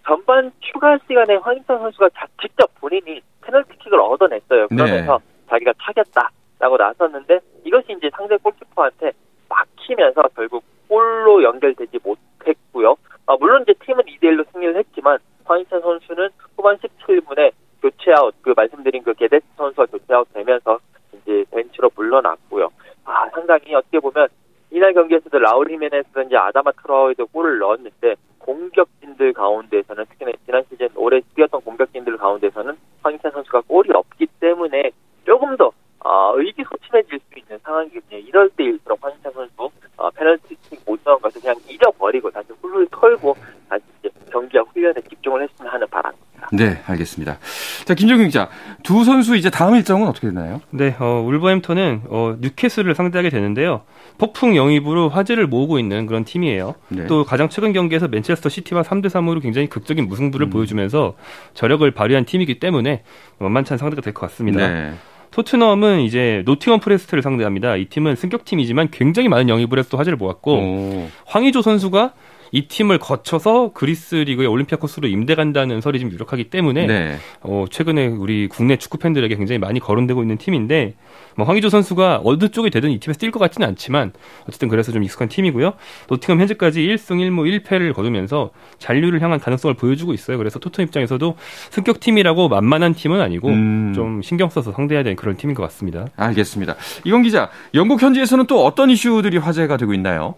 전반 0.08 0.50
추가 0.60 0.96
시간에 1.06 1.36
황희찬 1.36 1.78
선수가 1.78 2.08
직접 2.40 2.66
본인이 2.80 3.20
페널티킥을 3.42 4.00
얻어냈어요. 4.00 4.66
네. 4.70 4.76
그러면서 4.76 5.18
네. 5.18 5.48
자기가 5.50 5.72
차겠다라고 5.78 6.78
나섰는데 6.78 7.40
이것이 7.64 7.92
이제 7.92 8.08
상대 8.16 8.38
골키퍼한테 8.38 9.12
막히면서 9.50 10.22
결국 10.34 10.64
골로 10.88 11.42
연결되지 11.42 11.98
못했고요. 12.02 12.96
아, 13.26 13.36
물론 13.38 13.62
이제 13.62 13.74
팀은 13.84 14.04
2대1로 14.04 14.50
승리를 14.50 14.76
했지만 14.76 15.18
황인찬 15.44 15.82
선수는 15.82 16.30
후반 16.56 16.78
17분에 16.78 17.52
교체아웃, 17.82 18.34
그 18.40 18.54
말씀드린 18.56 19.02
그 19.02 19.12
게데스 19.12 19.44
선수가 19.58 19.86
교체아웃 19.86 20.26
되면서 20.32 20.78
이제 21.12 21.44
벤치로 21.50 21.90
물러났고요. 21.94 22.70
아, 23.04 23.28
상당히 23.34 23.74
어떻게 23.74 24.00
보면 24.00 24.28
이날 24.70 24.94
경기에서도 24.94 25.38
라울 25.38 25.70
히메네스든지 25.70 26.34
아다마 26.34 26.72
트라우에도 26.72 27.26
골을 27.26 27.58
넣었는데 27.58 28.14
공격진들 28.48 29.34
가운데서는 29.34 30.06
특히나 30.06 30.32
지난 30.46 30.64
시즌 30.70 30.88
올해 30.96 31.20
뛰었던 31.34 31.60
공격진들 31.60 32.16
가운데서는 32.16 32.78
황희찬 33.02 33.30
선수가 33.32 33.60
골이 33.68 33.90
없기 33.92 34.26
때문에 34.40 34.90
조금 35.26 35.54
더 35.58 35.70
어, 36.00 36.32
의기소침해질 36.34 37.18
수 37.18 37.38
있는 37.38 37.58
상황이거든요. 37.62 38.18
이럴 38.20 38.48
때일수록 38.50 39.04
황희찬 39.04 39.32
선수 39.32 39.70
어, 39.98 40.10
페널티킥 40.10 40.80
못 40.86 40.98
넣은 41.04 41.20
것을 41.20 41.42
그냥 41.42 41.56
잊어버리고 41.68 42.30
다시 42.30 42.48
훌훌 42.62 42.88
털고 42.90 43.36
다시 43.68 43.84
이제 43.98 44.08
경기와 44.30 44.64
훈련에 44.72 44.98
집중을 45.02 45.42
했으면 45.42 45.70
하는 45.70 45.86
바람입니다. 45.88 46.17
네, 46.52 46.80
알겠습니다. 46.86 47.38
자, 47.84 47.94
김정규 47.94 48.24
기자, 48.24 48.48
두 48.82 49.04
선수 49.04 49.36
이제 49.36 49.50
다음 49.50 49.74
일정은 49.74 50.08
어떻게 50.08 50.28
되나요? 50.28 50.60
네, 50.70 50.96
어, 50.98 51.22
울버햄턴은 51.26 52.02
어, 52.08 52.36
뉴캐슬을 52.40 52.94
상대하게 52.94 53.28
되는데요. 53.30 53.82
폭풍 54.18 54.56
영입으로 54.56 55.08
화제를 55.10 55.46
모으고 55.46 55.78
있는 55.78 56.06
그런 56.06 56.24
팀이에요. 56.24 56.74
네. 56.88 57.06
또 57.06 57.24
가장 57.24 57.48
최근 57.48 57.72
경기에서 57.72 58.08
맨체스터 58.08 58.48
시티와 58.48 58.82
3대 58.82 59.06
3으로 59.06 59.42
굉장히 59.42 59.68
극적인 59.68 60.08
무승부를 60.08 60.46
음. 60.46 60.50
보여주면서 60.50 61.14
저력을 61.54 61.88
발휘한 61.90 62.24
팀이기 62.24 62.58
때문에 62.58 63.02
만만치 63.38 63.72
않은 63.74 63.78
상대가 63.78 64.00
될 64.02 64.12
것 64.14 64.22
같습니다. 64.30 64.66
네. 64.66 64.92
토트넘은 65.30 66.00
이제 66.00 66.42
노팅엄 66.46 66.80
포레스트를 66.80 67.22
상대합니다. 67.22 67.76
이 67.76 67.84
팀은 67.84 68.16
승격팀이지만 68.16 68.88
굉장히 68.90 69.28
많은 69.28 69.50
영입을 69.50 69.78
해서 69.78 69.88
또 69.90 69.98
화제를 69.98 70.16
모았고 70.16 70.52
오. 70.54 71.08
황의조 71.26 71.60
선수가 71.60 72.14
이 72.52 72.68
팀을 72.68 72.98
거쳐서 72.98 73.72
그리스 73.72 74.14
리그의 74.14 74.48
올림피아코스로 74.48 75.08
임대 75.08 75.34
간다는 75.34 75.80
설이 75.80 76.00
좀 76.00 76.10
유력하기 76.10 76.50
때문에 76.50 76.86
네. 76.86 77.16
어, 77.40 77.66
최근에 77.70 78.06
우리 78.06 78.48
국내 78.48 78.76
축구 78.76 78.98
팬들에게 78.98 79.34
굉장히 79.36 79.58
많이 79.58 79.80
거론되고 79.80 80.22
있는 80.22 80.38
팀인데 80.38 80.94
뭐 81.36 81.46
황의조 81.46 81.68
선수가 81.68 82.22
어느 82.24 82.48
쪽이 82.48 82.70
되든 82.70 82.90
이 82.90 82.98
팀에서 82.98 83.18
뛸 83.18 83.30
것 83.30 83.38
같지는 83.38 83.68
않지만 83.68 84.12
어쨌든 84.48 84.68
그래서 84.68 84.90
좀 84.92 85.04
익숙한 85.04 85.28
팀이고요. 85.28 85.74
노팅엄 86.08 86.40
현재까지 86.40 86.80
1승 86.80 87.18
1무 87.18 87.62
1패를 87.62 87.94
거두면서 87.94 88.50
잔류를 88.78 89.22
향한 89.22 89.38
가능성을 89.38 89.74
보여주고 89.74 90.12
있어요. 90.14 90.38
그래서 90.38 90.58
토트 90.58 90.80
입장에서도 90.82 91.36
승격 91.70 92.00
팀이라고 92.00 92.48
만만한 92.48 92.94
팀은 92.94 93.20
아니고 93.20 93.48
음. 93.48 93.92
좀 93.94 94.22
신경 94.22 94.48
써서 94.48 94.72
상대해야 94.72 95.04
되는 95.04 95.16
그런 95.16 95.36
팀인 95.36 95.54
것 95.54 95.62
같습니다. 95.64 96.06
알겠습니다. 96.16 96.74
이건 97.04 97.22
기자, 97.22 97.50
영국 97.74 98.02
현지에서는 98.02 98.46
또 98.46 98.64
어떤 98.64 98.90
이슈들이 98.90 99.38
화제가 99.38 99.76
되고 99.76 99.94
있나요? 99.94 100.34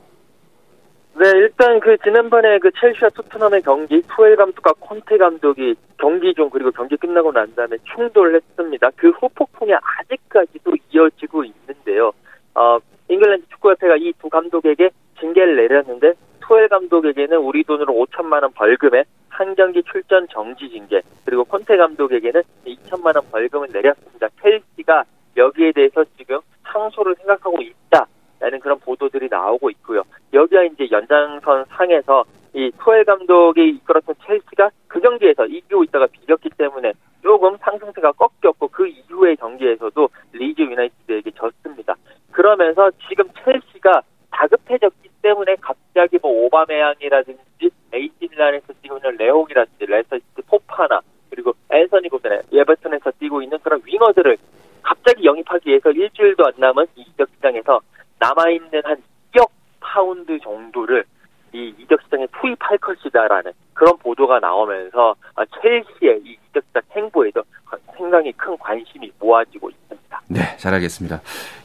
네, 1.20 1.28
일단 1.36 1.80
그 1.80 1.98
지난번에 1.98 2.58
그 2.60 2.70
첼시와 2.80 3.10
토트넘의 3.10 3.60
경기 3.60 4.00
투엘 4.08 4.36
감독과 4.36 4.72
콘테 4.80 5.18
감독이 5.18 5.74
경기 5.98 6.32
중 6.32 6.48
그리고 6.48 6.70
경기 6.70 6.96
끝나고 6.96 7.30
난 7.30 7.54
다음에 7.54 7.76
충돌했습니다. 7.94 8.92
그 8.96 9.10
후폭풍이 9.10 9.70
아직까지도 9.74 10.72
이어지고 10.90 11.44
있는데요. 11.44 12.12
어, 12.54 12.78
잉글랜드 13.10 13.48
축구협회가 13.50 13.96
이 13.98 14.14
두 14.18 14.30
감독에게 14.30 14.88
징계를 15.20 15.56
내렸는데 15.56 16.14
투헬 16.40 16.68
감독에게는 16.68 17.36
우리 17.36 17.64
돈으로 17.64 17.92
5천만 17.92 18.40
원 18.42 18.50
벌금에 18.52 19.04
한 19.28 19.54
경기 19.54 19.82
출전 19.82 20.26
정지 20.28 20.70
징계 20.70 21.02
그리고 21.26 21.44
콘테 21.44 21.76
감독에게는 21.76 22.42
2천만 22.64 23.14
원 23.16 23.30
벌금을 23.30 23.68
내렸습니다. 23.70 24.26
첼시가 24.40 25.04
여기에 25.36 25.72
대해서 25.72 26.02
지금 26.16 26.38
상소를 26.72 27.14
생각하고 27.16 27.58
있다라는 27.60 28.60
그런 28.60 28.78
보도들이 28.80 29.28
나오고 29.30 29.68
있고요. 29.68 30.02
여기가 30.32 30.64
이제 30.64 30.88
연장선 30.90 31.64
상에서 31.68 32.24
이 32.52 32.70
투헬 32.82 33.04
감독이 33.04 33.68
이끌었던 33.68 34.14
첼시가 34.26 34.70
그 34.88 35.00
경기에서 35.00 35.46
이기고 35.46 35.84
있다가 35.84 36.06
비겼기 36.06 36.50
때문에 36.50 36.92
조금 37.22 37.56
상승세가 37.58 38.12
꺾였고 38.12 38.68
그 38.68 38.88
이후의 38.88 39.36
경기에서도 39.36 40.08
리즈 40.32 40.62
유나이티드에게 40.62 41.30
졌습니다. 41.32 41.94
그러면서 42.32 42.90
지금 43.08 43.24
첼시가 43.44 44.02
다급해졌기 44.30 45.08
때문에 45.22 45.56
갑자기 45.60 46.18
뭐 46.20 46.46
오바메양이라든지 46.46 47.70
AC 47.92 48.28
밀란에서 48.30 48.72
뛰고 48.82 48.96
있는 48.96 49.16
레앙이라든지 49.16 49.86
레스터시티 49.86 50.42
포파나 50.48 51.00
그리고 51.28 51.52
앤서니 51.70 52.08
고든의 52.08 52.42
에버튼에서 52.52 53.10
뛰고 53.18 53.42
있는 53.42 53.58
그런 53.58 53.82
윙어들을 53.84 54.36
갑자기 54.82 55.24
영입하기 55.24 55.68
위해서 55.68 55.90
일주일도 55.90 56.46
안 56.46 56.52
남은 56.56 56.86
이 56.96 57.02
이적 57.02 57.28
시장에서 57.36 57.80
남아있는 58.18 58.82
한 58.84 59.02
2억 59.34 59.48
파운드 59.80 60.38
정도를 60.40 61.04
이 61.52 61.74
이적 61.78 62.00
시장에 62.02 62.26
투입할 62.40 62.78
것이다라는 63.30 63.52
그런 63.72 63.96
보도가 63.98 64.40
나오면서 64.40 65.14
아, 65.36 65.44
첼시의 65.62 66.20
이 66.24 66.36
이적 66.50 66.62
시장 66.68 66.82
행보에도 66.96 67.42
상당히 67.96 68.32
큰 68.32 68.56
관심이 68.58 69.10
모아지고 69.20 69.70
있습니다. 69.70 70.20
네, 70.28 70.56
잘 70.58 70.74
알겠습니다. 70.74 71.20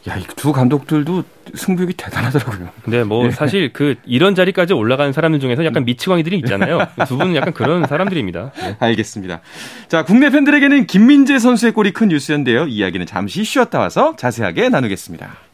야, 0.07 0.15
이 0.17 0.23
두 0.35 0.51
감독들도 0.53 1.23
승부욕이 1.55 1.93
대단하더라고요. 1.93 2.69
네, 2.87 3.03
뭐 3.03 3.23
네. 3.23 3.31
사실 3.31 3.73
그 3.73 3.95
이런 4.05 4.35
자리까지 4.35 4.73
올라간 4.73 5.11
사람들 5.11 5.39
중에서 5.39 5.65
약간 5.65 5.83
미치광이들이 5.85 6.37
있잖아요. 6.39 6.79
두 7.07 7.17
분은 7.17 7.35
약간 7.35 7.53
그런 7.53 7.85
사람들입니다. 7.87 8.51
네. 8.51 8.77
알겠습니다. 8.79 9.41
자, 9.87 10.03
국내 10.03 10.29
팬들에게는 10.29 10.85
김민재 10.85 11.39
선수의 11.39 11.71
골이 11.73 11.91
큰 11.91 12.09
뉴스였는데요. 12.09 12.65
이야기는 12.67 13.05
잠시 13.07 13.43
쉬었다 13.43 13.79
와서 13.79 14.15
자세하게 14.15 14.69
나누겠습니다. 14.69 15.44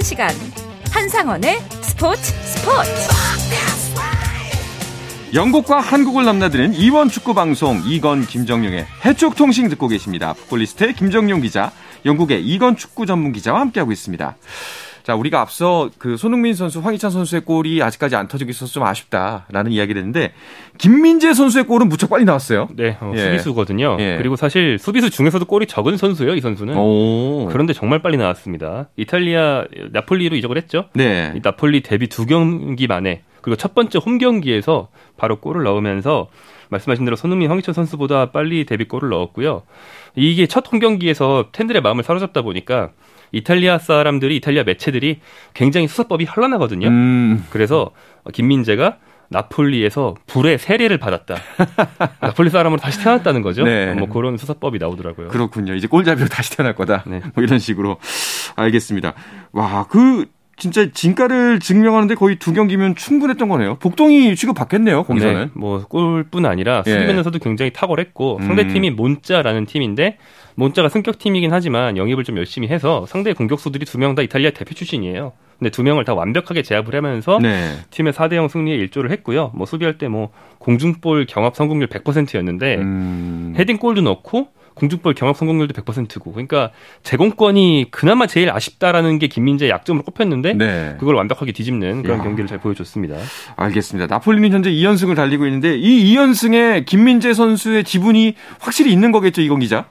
살아있는 0.00 0.02
시간 0.02 0.30
한상원의 0.90 1.60
스포츠 1.82 2.22
스포츠 2.22 2.90
영국과 5.32 5.80
한국을 5.80 6.24
넘나드는 6.24 6.74
이원 6.74 7.08
축구 7.08 7.34
방송 7.34 7.80
이건 7.86 8.26
김정용의 8.26 8.86
해쪽 9.04 9.36
통신 9.36 9.68
듣고 9.68 9.86
계십니다. 9.88 10.32
풋볼리스트의 10.32 10.94
김정용 10.94 11.40
기자, 11.40 11.70
영국의 12.04 12.44
이건 12.44 12.76
축구 12.76 13.06
전문 13.06 13.32
기자와 13.32 13.60
함께하고 13.60 13.92
있습니다. 13.92 14.36
자, 15.02 15.14
우리가 15.14 15.40
앞서 15.40 15.90
그 15.98 16.16
손흥민 16.16 16.54
선수, 16.54 16.80
황희찬 16.80 17.10
선수의 17.10 17.42
골이 17.42 17.82
아직까지 17.82 18.16
안 18.16 18.28
터지고 18.28 18.50
있어서 18.50 18.72
좀 18.72 18.82
아쉽다라는 18.84 19.72
이야기를 19.72 20.00
했는데 20.00 20.32
김민재 20.78 21.34
선수의 21.34 21.64
골은 21.64 21.88
무척 21.88 22.10
빨리 22.10 22.24
나왔어요. 22.24 22.68
네, 22.74 22.96
어, 23.00 23.12
예. 23.14 23.18
수비수거든요. 23.18 23.96
예. 24.00 24.16
그리고 24.18 24.36
사실 24.36 24.78
수비수 24.78 25.10
중에서도 25.10 25.44
골이 25.46 25.66
적은 25.66 25.96
선수예요, 25.96 26.34
이 26.34 26.40
선수는. 26.40 26.76
오. 26.76 27.48
그런데 27.50 27.72
정말 27.72 28.00
빨리 28.00 28.16
나왔습니다. 28.16 28.88
이탈리아 28.96 29.64
나폴리로 29.92 30.36
이적을 30.36 30.56
했죠. 30.56 30.86
네. 30.94 31.32
나폴리 31.42 31.82
데뷔 31.82 32.06
두 32.08 32.26
경기 32.26 32.86
만에 32.86 33.22
그리고 33.40 33.56
첫 33.56 33.74
번째 33.74 33.98
홈 34.04 34.18
경기에서 34.18 34.88
바로 35.16 35.36
골을 35.40 35.62
넣으면서 35.64 36.28
말씀하신 36.68 37.04
대로 37.04 37.16
손흥민, 37.16 37.50
황희찬 37.50 37.72
선수보다 37.74 38.30
빨리 38.30 38.64
데뷔골을 38.64 39.08
넣었고요. 39.08 39.62
이게 40.14 40.46
첫 40.46 40.72
홈 40.72 40.78
경기에서 40.78 41.48
팬들의 41.52 41.82
마음을 41.82 42.04
사로잡다 42.04 42.42
보니까 42.42 42.90
이탈리아 43.32 43.78
사람들이 43.78 44.36
이탈리아 44.36 44.64
매체들이 44.64 45.20
굉장히 45.54 45.88
수사법이 45.88 46.26
현란하거든요. 46.26 46.88
음. 46.88 47.44
그래서 47.50 47.90
김민재가 48.32 48.98
나폴리에서 49.30 50.16
불의 50.26 50.58
세례를 50.58 50.98
받았다. 50.98 51.36
나폴리 52.20 52.50
사람으로 52.50 52.80
다시 52.80 53.02
태어났다는 53.02 53.42
거죠. 53.42 53.62
네. 53.64 53.94
뭐 53.94 54.08
그런 54.08 54.36
수사법이 54.36 54.78
나오더라고요. 54.78 55.28
그렇군요. 55.28 55.74
이제 55.74 55.86
골잡이로 55.86 56.28
다시 56.28 56.56
태어날 56.56 56.74
거다. 56.74 57.04
네. 57.06 57.20
뭐 57.34 57.44
이런 57.44 57.58
식으로 57.60 57.98
알겠습니다. 58.56 59.14
와, 59.52 59.86
그 59.88 60.26
진짜 60.60 60.86
진가를 60.92 61.58
증명하는데 61.58 62.14
거의 62.14 62.36
두 62.36 62.52
경기면 62.52 62.94
충분했던 62.94 63.48
거네요. 63.48 63.76
복동이 63.80 64.36
취급받겠네요, 64.36 65.02
거기서는. 65.02 65.40
네, 65.46 65.50
뭐 65.54 65.84
골뿐 65.88 66.46
아니라 66.46 66.84
예. 66.86 66.90
수비면에서도 66.92 67.34
예. 67.34 67.38
굉장히 67.42 67.72
탁월했고 67.72 68.36
음. 68.40 68.46
상대팀이 68.46 68.90
몬짜라는 68.90 69.66
팀인데 69.66 70.18
몬짜가 70.54 70.88
승격팀이긴 70.90 71.52
하지만 71.52 71.96
영입을 71.96 72.22
좀 72.24 72.36
열심히 72.36 72.68
해서 72.68 73.06
상대 73.06 73.32
공격수들이 73.32 73.84
두 73.86 73.98
명 73.98 74.14
다 74.14 74.22
이탈리아 74.22 74.50
대표 74.50 74.74
출신이에요. 74.74 75.32
근데 75.58 75.70
두 75.70 75.82
명을 75.82 76.04
다 76.04 76.14
완벽하게 76.14 76.62
제압을 76.62 76.94
하면서 76.94 77.38
네. 77.40 77.74
팀의 77.90 78.12
4대 78.12 78.34
0 78.34 78.48
승리에 78.48 78.74
일조를 78.76 79.10
했고요. 79.10 79.50
뭐 79.54 79.66
수비할 79.66 79.98
때 79.98 80.08
뭐 80.08 80.30
공중볼 80.58 81.26
경합 81.26 81.54
성공률 81.56 81.88
100%였는데 81.88 82.76
음. 82.76 83.54
헤딩골도 83.58 84.00
넣고 84.02 84.48
공중볼 84.74 85.14
경합 85.14 85.36
성공률도 85.36 85.74
100%고 85.74 86.32
그러니까 86.32 86.70
제공권이 87.02 87.88
그나마 87.90 88.26
제일 88.26 88.50
아쉽다라는 88.50 89.18
게 89.18 89.26
김민재의 89.26 89.70
약점으로 89.70 90.04
꼽혔는데 90.04 90.54
네. 90.54 90.96
그걸 90.98 91.14
완벽하게 91.16 91.52
뒤집는 91.52 92.02
그런 92.02 92.18
야. 92.18 92.22
경기를 92.22 92.46
잘 92.46 92.58
보여줬습니다. 92.58 93.16
알겠습니다. 93.56 94.12
나폴리는 94.12 94.50
현재 94.50 94.70
2연승을 94.70 95.16
달리고 95.16 95.46
있는데 95.46 95.76
이 95.76 96.14
2연승에 96.14 96.86
김민재 96.86 97.34
선수의 97.34 97.84
지분이 97.84 98.34
확실히 98.60 98.92
있는 98.92 99.12
거겠죠, 99.12 99.42
이건 99.42 99.60
기자? 99.60 99.86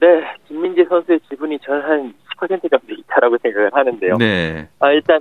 네, 0.00 0.08
김민재 0.48 0.84
선수의 0.88 1.20
지분이 1.28 1.58
저는 1.64 2.12
한10% 2.38 2.70
정도 2.70 2.94
있다라고 2.94 3.38
생각을 3.42 3.70
하는데요. 3.72 4.16
네. 4.18 4.68
아, 4.78 4.90
일단 4.90 5.20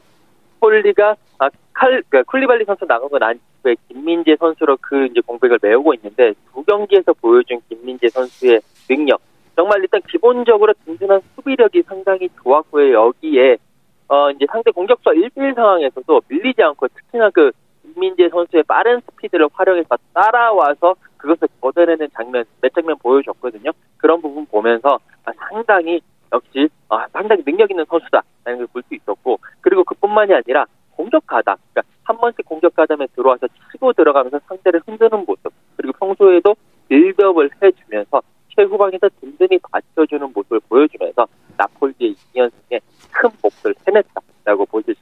폴리가 0.63 1.15
아, 1.39 1.49
칼, 1.73 2.02
그러니까 2.08 2.23
쿨리발리 2.32 2.63
선수 2.63 2.86
나가고 2.86 3.19
난 3.19 3.38
후에 3.63 3.76
김민재 3.89 4.38
선수로 4.39 4.78
그 4.80 5.08
이제 5.08 5.19
공백을 5.19 5.60
메우고 5.62 5.93
있는데 5.95 6.34
두 6.54 6.63
경기에서 6.63 7.12
보여준 7.13 7.60
김민재 7.67 8.08
선수의 8.08 8.62
능력 8.88 9.19
정말 9.58 9.82
일단 9.82 10.02
기본적으로 10.10 10.73
든든한 10.86 11.19
수비력이 11.36 11.84
상당히 11.84 12.30
좋았고요. 12.41 12.93
여기에 12.93 13.58
어 14.08 14.32
이제 14.32 14.45
상대 14.49 14.71
공격수 14.71 15.10
1대1 15.10 15.54
상황에서도 15.54 16.21
밀리지 16.30 16.63
않고 16.63 16.88
특히나 16.88 17.30
그 17.32 17.52
김민재 17.82 18.30
선수의 18.30 18.63
빠른 18.63 19.02
스피드를 19.02 19.49
활용해서 19.52 19.97
따라와서 20.13 20.95
그것을 21.17 21.49
걷어내는 21.60 22.08
장면 22.13 22.45
몇 22.62 22.73
장면 22.73 22.95
보여줬거든요. 22.99 23.71
그런 23.97 24.21
부분 24.21 24.45
보면서 24.45 24.97
아, 25.26 25.32
상당히 25.49 25.99
역시 26.32 26.69
아, 26.88 27.06
상당히 27.12 27.43
능력 27.43 27.69
있는 27.69 27.84
선수다 27.89 28.23
라는 28.43 28.60
걸 28.60 28.67
볼 28.67 28.84
수 28.84 28.95
있었고 28.95 29.39
그리고 29.62 29.84
그뿐만이 29.84 30.34
아니라 30.34 30.65
공격하다. 30.95 31.56
그러니까 31.73 31.82
한 32.03 32.17
번씩 32.17 32.45
공격 32.45 32.75
가담에 32.75 33.08
들어와서 33.15 33.47
치고 33.71 33.93
들어가면서 33.93 34.39
상대를 34.47 34.82
흔드는 34.86 35.25
모습. 35.25 35.51
그리고 35.77 35.93
평소에도 35.99 36.56
빌드업을 36.89 37.49
해주면서 37.62 38.21
최후방에서 38.56 39.10
든든히 39.19 39.58
받쳐주는 39.71 40.32
모습을 40.34 40.60
보여주면서 40.69 41.25
나폴리의 41.58 42.15
2연승에 42.36 42.79
큰 43.12 43.29
몫을 43.41 43.73
해냈다라고 43.88 44.65
보실. 44.67 44.92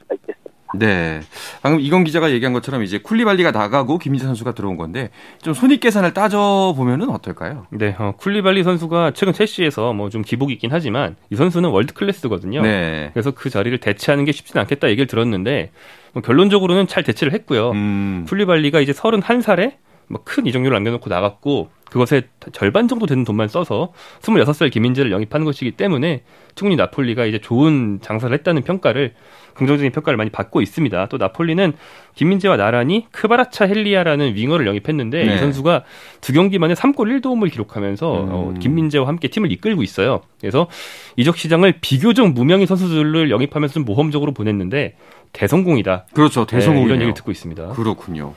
네. 0.74 1.20
방금 1.62 1.80
이건 1.80 2.04
기자가 2.04 2.30
얘기한 2.30 2.52
것처럼 2.52 2.82
이제 2.84 2.98
쿨리발리가 2.98 3.50
나가고 3.50 3.98
김민재 3.98 4.24
선수가 4.24 4.52
들어온 4.52 4.76
건데 4.76 5.10
좀 5.42 5.52
손익 5.52 5.80
계산을 5.80 6.14
따져 6.14 6.74
보면은 6.76 7.10
어떨까요? 7.10 7.66
네, 7.70 7.96
어, 7.98 8.14
쿨리발리 8.16 8.62
선수가 8.62 9.12
최근 9.14 9.32
첼시에서 9.32 9.92
뭐 9.92 10.12
좀 10.12 10.20
기복이 10.22 10.52
있긴 10.52 10.68
하지만 10.72 11.16
이 11.30 11.36
선수는 11.36 11.70
월드 11.70 11.94
클래스거든요. 11.94 12.60
네. 12.60 13.10
그래서 13.14 13.30
그 13.30 13.48
자리를 13.48 13.78
대체하는 13.78 14.26
게 14.26 14.32
쉽지는 14.32 14.60
않겠다 14.60 14.88
얘기를 14.90 15.06
들었는데 15.06 15.70
뭐 16.12 16.22
결론적으로는 16.22 16.86
잘 16.86 17.02
대체를 17.02 17.32
했고요. 17.32 17.70
음. 17.70 18.26
쿨리발리가 18.28 18.80
이제 18.80 18.92
31살에 18.92 19.56
뭐 19.56 19.76
큰 20.24 20.46
이적료를 20.46 20.74
남겨놓고 20.76 21.08
나갔고 21.08 21.70
그것의 21.92 22.22
절반 22.52 22.88
정도 22.88 23.04
되는 23.04 23.22
돈만 23.22 23.48
써서 23.48 23.92
26살 24.22 24.70
김민재를 24.70 25.12
영입하는 25.12 25.44
것이기 25.44 25.72
때문에 25.72 26.22
충분히 26.54 26.76
나폴리가 26.76 27.26
이제 27.26 27.38
좋은 27.38 27.98
장사를 28.00 28.32
했다는 28.34 28.62
평가를 28.62 29.12
긍정적인 29.54 29.92
평가를 29.92 30.16
많이 30.16 30.30
받고 30.30 30.62
있습니다. 30.62 31.06
또 31.10 31.18
나폴리는 31.18 31.74
김민재와 32.14 32.56
나란히 32.56 33.06
크바라츠헬리아라는 33.12 34.34
윙어를 34.34 34.66
영입했는데 34.66 35.24
네. 35.24 35.34
이 35.34 35.38
선수가 35.38 35.84
두 36.22 36.32
경기 36.32 36.58
만에 36.58 36.72
3골 36.72 37.20
1도움을 37.20 37.52
기록하면서 37.52 38.22
음. 38.22 38.28
어, 38.30 38.54
김민재와 38.58 39.06
함께 39.06 39.28
팀을 39.28 39.52
이끌고 39.52 39.82
있어요. 39.82 40.22
그래서 40.40 40.68
이적 41.16 41.36
시장을 41.36 41.74
비교적 41.82 42.32
무명의 42.32 42.66
선수들을 42.66 43.30
영입하면서 43.30 43.74
좀 43.74 43.84
모험적으로 43.84 44.32
보냈는데 44.32 44.96
대성공이다. 45.32 46.06
그렇죠. 46.14 46.46
대성공 46.46 46.84
네, 46.84 46.86
이런 46.86 46.96
얘기를 46.98 47.14
듣고 47.14 47.30
있습니다. 47.30 47.68
그렇군요. 47.68 48.34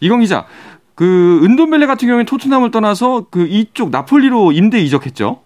이광 0.00 0.20
기자, 0.20 0.46
그 0.98 1.40
은돈벨레 1.44 1.86
같은 1.86 2.08
경우에 2.08 2.24
토트넘을 2.24 2.72
떠나서 2.72 3.26
그 3.30 3.46
이쪽 3.46 3.90
나폴리로 3.90 4.50
임대 4.50 4.78
이적했죠. 4.78 5.44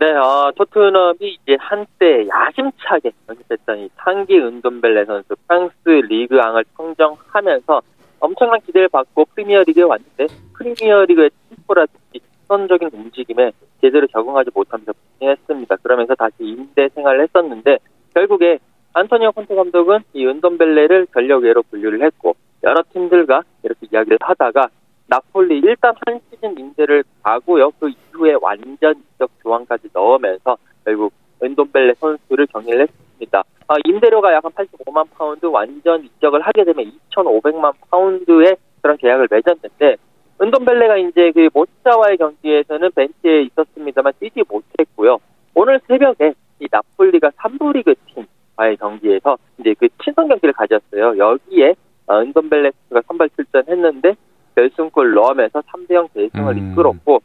네, 0.00 0.12
어, 0.12 0.52
토트넘이 0.54 1.16
이제 1.22 1.56
한때 1.58 2.28
야심차게 2.28 3.10
연습했던 3.26 3.78
이 3.78 3.88
상기 3.96 4.38
은돈벨레 4.38 5.06
선수 5.06 5.34
프랑스 5.48 5.74
리그왕을 5.86 6.62
청정하면서 6.76 7.80
엄청난 8.20 8.60
기대를 8.66 8.90
받고 8.90 9.24
프리미어리그에 9.34 9.82
왔는데 9.82 10.26
프리미어리그의 10.58 11.30
템포라든지 11.48 12.20
선적인 12.48 12.90
움직임에 12.92 13.52
제대로 13.80 14.06
적응하지 14.08 14.50
못하면서 14.52 14.92
불행했습니다. 15.18 15.76
그러면서 15.76 16.14
다시 16.16 16.34
임대 16.40 16.90
생활을 16.90 17.22
했었는데 17.22 17.78
결국에 18.12 18.58
안토니오 18.92 19.32
콘테 19.32 19.54
감독은 19.54 20.00
이 20.12 20.26
은돈벨레를 20.26 21.06
전력외로 21.14 21.62
분류를 21.62 22.02
했고 22.02 22.36
여러 22.64 22.82
팀들과 22.92 23.42
이렇게 23.62 23.86
이야기를 23.90 24.18
하다가 24.20 24.68
나폴리 25.08 25.58
일단 25.58 25.94
한 26.06 26.20
시즌 26.30 26.58
임대를 26.58 27.04
가고요. 27.22 27.70
그 27.78 27.90
이후에 27.90 28.34
완전 28.40 28.94
이적 29.14 29.30
조항까지 29.42 29.88
넣으면서 29.92 30.56
결국 30.84 31.12
은돈벨레 31.42 31.94
선수를 31.94 32.46
정리를 32.48 32.80
했습니다. 32.80 33.42
아, 33.68 33.74
임대료가 33.84 34.32
약 34.32 34.44
한 34.44 34.52
85만 34.52 35.06
파운드 35.16 35.46
완전 35.46 36.04
이적을 36.04 36.40
하게 36.40 36.64
되면 36.64 36.92
2,500만 37.10 37.72
파운드의 37.90 38.56
그런 38.80 38.96
계약을 38.96 39.28
맺었는데 39.30 39.96
은돈벨레가 40.40 40.96
이제 40.98 41.30
그 41.32 41.48
모차와의 41.52 42.16
경기에서는 42.16 42.90
벤치에 42.94 43.42
있었습니다만 43.42 44.12
뛰지 44.18 44.42
못했고요. 44.48 45.18
오늘 45.54 45.80
새벽에 45.86 46.34
이 46.60 46.66
나폴리가 46.70 47.30
3부 47.30 47.72
리그 47.74 47.94
팀과의 48.14 48.76
경기에서 48.78 49.36
이제 49.58 49.74
그 49.78 49.88
친선 50.02 50.28
경기를 50.28 50.52
가졌어요. 50.52 51.18
여기에 51.18 51.70
어, 51.70 51.74
은돈벨레 52.20 52.70
선수가 52.70 53.02
선발 53.06 53.30
출전했는데 53.36 54.14
결승골 54.54 55.14
넣으면서 55.14 55.60
3대0 55.62 56.12
대승을 56.12 56.56
음. 56.56 56.72
이끌었고 56.72 57.22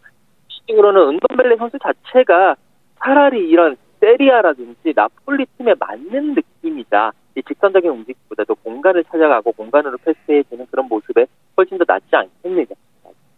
시적으로는 0.47 1.19
은돈벨레 1.19 1.57
선수 1.57 1.77
자체가 1.79 2.55
차라리 2.99 3.47
이런 3.49 3.77
세리아라든지 3.99 4.93
나폴리 4.95 5.45
팀에 5.57 5.73
맞는 5.79 6.35
느낌이다. 6.35 7.11
이 7.35 7.43
직선적인 7.43 7.89
움직임보다도 7.89 8.55
공간을 8.55 9.03
찾아가고 9.05 9.51
공간으로 9.51 9.97
패스해주는 10.03 10.67
그런 10.71 10.87
모습에 10.87 11.25
훨씬 11.55 11.77
더 11.77 11.85
낫지 11.87 12.07
않겠느냐 12.11 12.65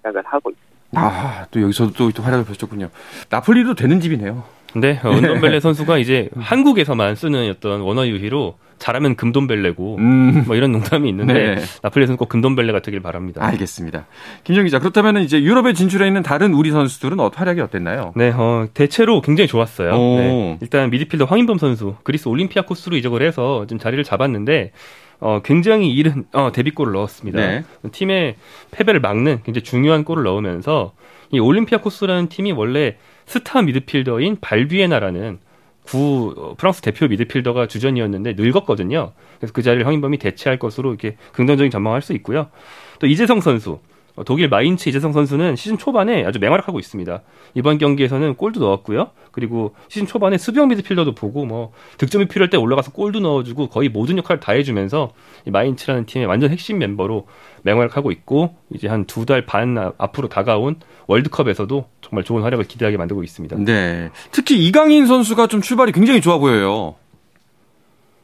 생각을 0.01 0.25
하고 0.25 0.49
있습니다. 0.49 0.69
아, 0.95 1.45
또 1.51 1.61
여기서도 1.61 1.93
또, 1.93 2.11
또 2.11 2.23
활약을 2.23 2.45
펼쳤군요. 2.45 2.89
나폴리도 3.29 3.75
되는 3.75 3.99
집이네요. 3.99 4.43
네, 4.75 4.99
은돈벨레 5.03 5.59
선수가 5.59 5.97
이제 5.97 6.29
한국에서만 6.37 7.15
쓰는 7.15 7.49
어떤 7.49 7.81
원어 7.81 8.07
유희로 8.07 8.57
잘하면 8.77 9.15
금돈벨레고 9.15 9.97
음. 9.97 10.43
뭐 10.47 10.55
이런 10.55 10.71
농담이 10.71 11.09
있는데 11.09 11.55
네. 11.55 11.61
나폴리에서는 11.83 12.17
꼭 12.17 12.29
금돈벨레가 12.29 12.81
되길 12.81 13.01
바랍니다. 13.01 13.45
알겠습니다. 13.45 14.07
김정 14.45 14.63
기자 14.63 14.79
그렇다면 14.79 15.17
이제 15.17 15.41
유럽에 15.41 15.73
진출해 15.73 16.07
있는 16.07 16.23
다른 16.23 16.53
우리 16.53 16.71
선수들은 16.71 17.19
어, 17.19 17.29
활약이 17.33 17.59
어땠나요? 17.61 18.13
네, 18.15 18.31
어, 18.33 18.67
대체로 18.73 19.21
굉장히 19.21 19.47
좋았어요. 19.47 19.91
네, 19.91 20.57
일단 20.61 20.89
미드필더 20.89 21.25
황인범 21.25 21.57
선수 21.57 21.95
그리스 22.03 22.29
올림피아 22.29 22.63
코스로 22.63 22.95
이적을 22.95 23.21
해서 23.21 23.65
좀 23.67 23.77
자리를 23.77 24.01
잡았는데 24.03 24.71
어, 25.19 25.41
굉장히 25.43 25.91
이른 25.91 26.25
어, 26.31 26.51
데뷔골을 26.53 26.93
넣었습니다. 26.93 27.39
네. 27.39 27.63
팀의 27.91 28.35
패배를 28.71 29.01
막는 29.01 29.41
굉장히 29.43 29.63
중요한 29.63 30.05
골을 30.05 30.23
넣으면서 30.23 30.93
이 31.31 31.39
올림피아 31.39 31.79
코스라는 31.79 32.29
팀이 32.29 32.53
원래 32.53 32.95
스타 33.29 33.61
미드필더인 33.61 34.37
발비에나라는 34.41 35.37
구 35.83 36.33
어, 36.35 36.55
프랑스 36.57 36.81
대표 36.81 37.07
미드필더가 37.07 37.67
주전이었는데 37.67 38.33
늙었거든요. 38.35 39.13
그래서 39.37 39.53
그 39.53 39.61
자리를 39.61 39.85
황인범이 39.85 40.17
대체할 40.17 40.57
것으로 40.57 40.89
이렇게 40.89 41.15
긍정적인 41.33 41.69
전망할 41.69 42.01
수 42.01 42.13
있고요. 42.13 42.49
또 42.97 43.05
이재성 43.05 43.41
선수 43.41 43.73
어, 43.73 43.79
독일 44.25 44.49
마인츠 44.49 44.89
이재성 44.89 45.13
선수는 45.13 45.55
시즌 45.55 45.77
초반에 45.77 46.25
아주 46.25 46.39
맹활약하고 46.39 46.79
있습니다. 46.79 47.21
이번 47.55 47.77
경기에서는 47.77 48.35
골도 48.35 48.59
넣었고요. 48.59 49.11
그리고 49.31 49.73
시즌 49.87 50.07
초반에 50.07 50.37
수비형 50.37 50.67
미드필더도 50.67 51.15
보고 51.15 51.45
뭐 51.45 51.71
득점이 51.97 52.27
필요할 52.27 52.49
때 52.49 52.57
올라가서 52.57 52.91
골도 52.91 53.19
넣어주고 53.21 53.67
거의 53.69 53.87
모든 53.89 54.17
역할을 54.17 54.39
다 54.39 54.51
해주면서 54.53 55.11
이 55.45 55.51
마인츠라는 55.51 56.05
팀의 56.05 56.27
완전 56.27 56.49
핵심 56.49 56.79
멤버로 56.79 57.27
맹활약하고 57.63 58.11
있고 58.11 58.55
이제 58.73 58.87
한 58.87 59.05
두 59.05 59.25
달 59.25 59.45
반 59.45 59.77
앞으로 59.97 60.27
다가온 60.27 60.75
월드컵에서도 61.07 61.85
정말 62.01 62.23
좋은 62.23 62.43
활약을 62.43 62.65
기대하게 62.65 62.97
만들고 62.97 63.23
있습니다. 63.23 63.57
네. 63.59 64.09
특히 64.31 64.57
이강인 64.65 65.05
선수가 65.07 65.47
좀 65.47 65.61
출발이 65.61 65.91
굉장히 65.91 66.21
좋아 66.21 66.37
보여요. 66.37 66.95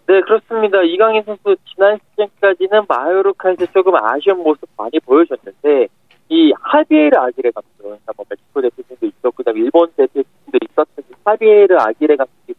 네, 0.07 0.21
그렇습니다. 0.21 0.83
이강인 0.83 1.23
선수 1.23 1.55
지난 1.73 1.97
시즌까지는 2.11 2.83
마요르카에서 2.87 3.65
조금 3.73 3.95
아쉬운 3.95 4.37
모습 4.43 4.69
많이 4.77 4.99
보여줬는데 4.99 5.87
이 6.29 6.53
하비에르 6.59 7.17
아기레 7.17 7.49
감독, 7.51 7.71
그러니까 7.79 8.13
뭐 8.15 8.25
멕시코 8.29 8.61
대표팀도 8.61 9.05
있었고 9.07 9.31
그다음에 9.31 9.61
일본 9.61 9.91
대표팀도 9.97 10.59
있었던 10.69 11.05
하비에르 11.23 11.75
아기레 11.79 12.17
감독이 12.17 12.53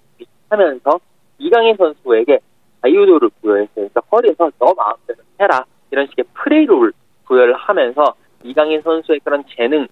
하면서 0.48 0.98
이강인 1.38 1.76
선수에게 1.76 2.40
자유도를 2.82 3.30
부여했어요. 3.40 3.68
그러니까 3.74 4.00
허리에서 4.10 4.50
너 4.58 4.74
마음대로 4.74 5.18
해라 5.40 5.64
이런 5.92 6.06
식의 6.08 6.24
프레이를 6.34 6.92
부여를 7.26 7.54
하면서 7.54 8.14
이강인 8.42 8.82
선수의 8.82 9.20
그런 9.20 9.44
재능을 9.56 9.88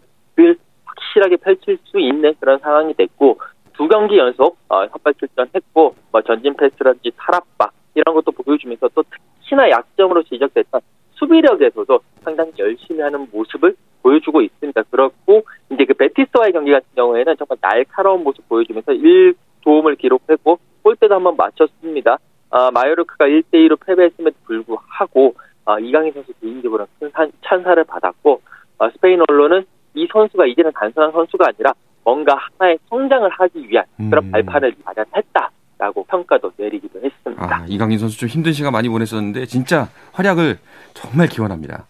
확실하게 0.85 1.37
펼칠 1.37 1.79
수 1.85 2.01
있는 2.01 2.35
그런 2.40 2.59
상황이 2.59 2.95
됐고 2.95 3.38
두 3.77 3.89
경기 3.89 4.19
연속 4.19 4.57
어, 4.69 4.87
선발 4.89 5.15
출전했고 5.15 5.95
뭐 6.13 6.23
전진 6.23 6.55
패스라든지 6.55 7.11
탈압박 7.17 7.73
이런 7.95 8.15
것도 8.15 8.33
보여주면서 8.33 8.89
또 8.95 9.03
특히나 9.03 9.71
약점으로 9.71 10.23
지적됐던 10.25 10.81
수비력에서도 11.13 12.01
상당히 12.23 12.53
열심히 12.59 13.01
하는 13.01 13.27
모습을 13.33 13.75
보여주고 14.03 14.43
있습니다. 14.43 14.83
그렇고 14.91 15.45
이제 15.71 15.85
그 15.85 15.95
베티스와의 15.95 16.53
경기 16.53 16.73
같은 16.73 16.87
경우에는 16.95 17.37
정말 17.37 17.59
날카로운 17.61 18.25
모습 18.25 18.49
보여주면서 18.49 18.93
1 18.93 19.35
도움을 19.63 19.97
기록했고 19.97 20.59
골대도 20.83 21.15
한번 21.15 21.37
맞췄습니다. 21.37 22.19
아, 22.51 22.71
마요르크가 22.71 23.27
1대2로 23.27 23.79
패배했음에도 23.85 24.37
불구하고 24.45 25.35
아, 25.65 25.79
이강인 25.79 26.13
선수 26.13 26.33
개인적으로 26.41 26.87
큰 27.01 27.11
찬사를 27.43 27.83
받았고 27.85 28.43
아, 28.79 28.91
스페인 28.91 29.23
언론은 29.27 29.65
이 29.95 30.07
선수가 30.13 30.47
이제는 30.47 30.73
단순한 30.75 31.13
선수가 31.13 31.47
아니라 31.49 31.73
뭔가 32.05 32.38
하나의 32.59 32.79
성장을 32.88 33.29
하기 33.31 33.69
위한 33.69 33.85
그런 33.97 34.25
음. 34.25 34.31
발판을 34.31 34.75
마련했다라고 34.85 36.05
평가도 36.05 36.53
내리기도 36.57 37.01
했습니다. 37.03 37.57
아, 37.57 37.64
이강인 37.67 37.99
선수 37.99 38.19
좀 38.19 38.29
힘든 38.29 38.53
시간 38.53 38.73
많이 38.73 38.88
보냈었는데 38.88 39.47
진짜 39.47 39.88
활약을 40.12 40.59
정말 40.93 41.29
기원합니다. 41.29 41.87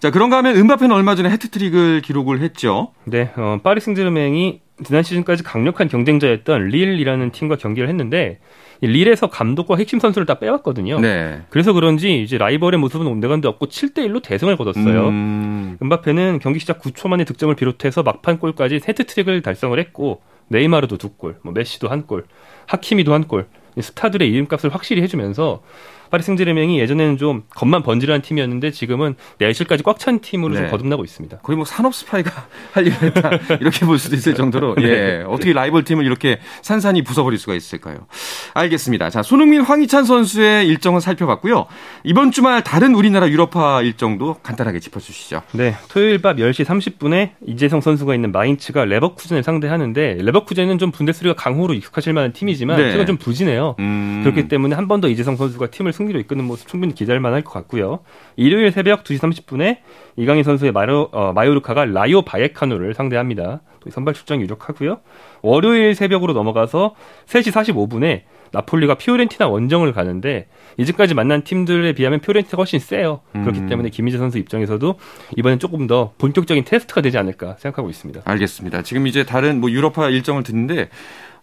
자, 0.00 0.10
그런가 0.10 0.38
하면 0.38 0.56
은바페는 0.56 0.94
얼마 0.94 1.14
전에 1.14 1.28
해트트릭을 1.30 2.00
기록을 2.00 2.40
했죠. 2.40 2.92
네, 3.04 3.32
어, 3.36 3.58
파리 3.62 3.80
승제르맹이 3.80 4.60
지난 4.82 5.02
시즌까지 5.02 5.42
강력한 5.42 5.88
경쟁자였던 5.88 6.68
릴이라는 6.68 7.30
팀과 7.32 7.56
경기를 7.56 7.88
했는데 7.88 8.40
릴에서 8.80 9.28
감독과 9.28 9.76
핵심 9.76 9.98
선수를 9.98 10.26
다 10.26 10.38
빼왔거든요. 10.38 11.00
네. 11.00 11.42
그래서 11.50 11.72
그런지 11.72 12.22
이제 12.22 12.38
라이벌의 12.38 12.80
모습은 12.80 13.06
온데간데 13.06 13.46
없고 13.48 13.66
7대 13.66 13.98
1로 14.06 14.22
대승을 14.22 14.56
거뒀어요. 14.56 15.08
음... 15.08 15.78
은바페는 15.82 16.38
경기 16.40 16.58
시작 16.58 16.80
9초 16.80 17.08
만에 17.08 17.24
득점을 17.24 17.54
비롯해서 17.54 18.02
막판 18.02 18.38
골까지 18.38 18.80
세트 18.80 19.04
트릭을 19.06 19.42
달성을 19.42 19.78
했고 19.78 20.22
네이마르도 20.48 20.96
두 20.96 21.10
골, 21.10 21.36
뭐 21.42 21.52
메시도 21.52 21.88
한 21.88 22.06
골, 22.06 22.24
하키미도 22.66 23.12
한 23.12 23.28
골. 23.28 23.46
스타들의 23.80 24.28
이름값을 24.28 24.74
확실히 24.74 25.02
해주면서 25.02 25.62
파리 26.10 26.22
생제르맹이 26.22 26.80
예전에는 26.80 27.16
좀 27.18 27.44
겉만 27.54 27.82
번지르한 27.82 28.20
팀이었는데 28.22 28.70
지금은 28.72 29.14
내실까지 29.38 29.82
꽉 29.84 29.98
찬 30.00 30.20
팀으로 30.20 30.54
네. 30.54 30.60
좀 30.62 30.70
거듭나고 30.70 31.04
있습니다. 31.04 31.38
거의 31.38 31.56
뭐 31.56 31.64
산업 31.66 31.94
스파이가 31.94 32.30
할 32.72 32.86
일을 32.86 33.02
했다 33.02 33.30
이렇게 33.60 33.84
볼 33.84 33.98
수도 33.98 34.16
있을 34.16 34.34
정도로 34.34 34.74
네. 34.80 34.82
예 34.84 35.24
어떻게 35.26 35.52
라이벌 35.52 35.84
팀을 35.84 36.04
이렇게 36.06 36.38
산산이 36.62 37.02
부숴버릴 37.04 37.36
수가 37.38 37.54
있을까요? 37.54 38.06
알겠습니다. 38.54 39.10
자 39.10 39.22
손흥민, 39.22 39.60
황희찬 39.62 40.04
선수의 40.04 40.66
일정은 40.68 41.00
살펴봤고요. 41.00 41.66
이번 42.04 42.32
주말 42.32 42.62
다른 42.64 42.94
우리나라 42.94 43.28
유럽파 43.28 43.82
일정도 43.82 44.34
간단하게 44.42 44.80
짚어주시죠. 44.80 45.42
네, 45.52 45.74
토요일 45.90 46.20
밤 46.22 46.36
10시 46.36 46.64
30분에 46.64 47.32
이재성 47.46 47.80
선수가 47.80 48.14
있는 48.14 48.32
마인츠가 48.32 48.84
레버쿠젠을 48.84 49.42
상대하는데 49.42 50.18
레버쿠젠은 50.22 50.78
좀 50.78 50.90
분데스리가 50.90 51.34
강호로 51.34 51.74
익숙하실 51.74 52.12
만한 52.14 52.32
팀이지만 52.32 52.76
네. 52.78 52.92
제가 52.92 53.04
좀 53.04 53.16
부진해요. 53.16 53.76
음... 53.78 54.20
그렇기 54.24 54.48
때문에 54.48 54.74
한 54.74 54.86
번 54.86 55.00
더 55.00 55.08
이재성 55.08 55.36
선수가 55.36 55.68
팀을 55.68 55.92
승리로 56.00 56.18
이끄는 56.20 56.44
모습 56.44 56.68
충분히 56.68 56.94
기대할 56.94 57.20
만할 57.20 57.42
것 57.42 57.52
같고요. 57.52 58.00
일요일 58.36 58.72
새벽 58.72 59.04
2시 59.04 59.18
30분에 59.18 59.78
이강인 60.16 60.42
선수의 60.42 60.72
마요, 60.72 61.08
어, 61.12 61.32
마요르카가 61.34 61.84
라이오 61.84 62.22
바예카노를 62.22 62.94
상대합니다. 62.94 63.60
또 63.80 63.90
선발 63.90 64.14
출장 64.14 64.40
유력하고요. 64.40 65.00
월요일 65.42 65.94
새벽으로 65.94 66.32
넘어가서 66.32 66.94
3시 67.26 67.52
45분에 67.52 68.22
나폴리가 68.52 68.96
피오렌티나 68.96 69.48
원정을 69.48 69.92
가는데 69.92 70.48
이제까지 70.76 71.14
만난 71.14 71.44
팀들에 71.44 71.92
비하면 71.92 72.20
피오렌티나가 72.20 72.62
훨씬 72.62 72.78
세요. 72.80 73.20
그렇기 73.32 73.60
음. 73.60 73.68
때문에 73.68 73.90
김희재 73.90 74.18
선수 74.18 74.38
입장에서도 74.38 74.96
이번엔 75.36 75.60
조금 75.60 75.86
더 75.86 76.12
본격적인 76.18 76.64
테스트가 76.64 77.00
되지 77.00 77.16
않을까 77.16 77.56
생각하고 77.58 77.88
있습니다. 77.90 78.22
알겠습니다. 78.24 78.82
지금 78.82 79.06
이제 79.06 79.24
다른 79.24 79.60
뭐 79.60 79.70
유럽파 79.70 80.08
일정을 80.08 80.42
듣는데 80.42 80.88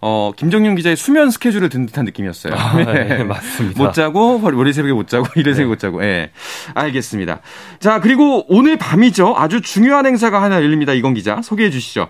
어, 0.01 0.31
김정윤 0.35 0.75
기자의 0.75 0.95
수면 0.95 1.29
스케줄을 1.29 1.69
든 1.69 1.85
듯한 1.85 2.05
느낌이었어요. 2.05 2.53
아, 2.53 2.77
네, 2.83 3.23
맞습니다. 3.23 3.83
못 3.83 3.93
자고, 3.93 4.39
월요일 4.43 4.73
새벽에 4.73 4.93
못 4.93 5.07
자고, 5.07 5.25
일요일 5.35 5.55
새벽에 5.55 5.65
네. 5.65 5.69
못 5.69 5.79
자고, 5.79 6.03
예. 6.03 6.05
네. 6.05 6.31
알겠습니다. 6.75 7.41
자, 7.79 7.99
그리고 7.99 8.45
오늘 8.47 8.77
밤이죠. 8.77 9.33
아주 9.35 9.61
중요한 9.61 10.05
행사가 10.05 10.41
하나 10.41 10.57
열립니다. 10.57 10.93
이건 10.93 11.13
기자. 11.13 11.41
소개해 11.41 11.69
주시죠. 11.69 12.09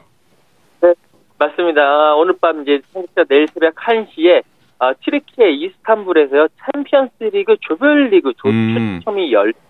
네, 0.81 0.93
맞습니다. 1.37 2.15
오늘 2.15 2.35
밤 2.41 2.61
이제 2.61 2.81
청취자 2.93 3.23
내일 3.29 3.47
새벽 3.53 3.75
1시에 3.75 4.43
어, 4.79 4.91
튀르키예 5.03 5.51
이스탄불에서요 5.53 6.47
챔피언스 6.71 7.11
리그 7.33 7.55
조별리그 7.61 8.33
조추첨이 8.33 9.27
음. 9.27 9.31
열립니다. 9.31 9.67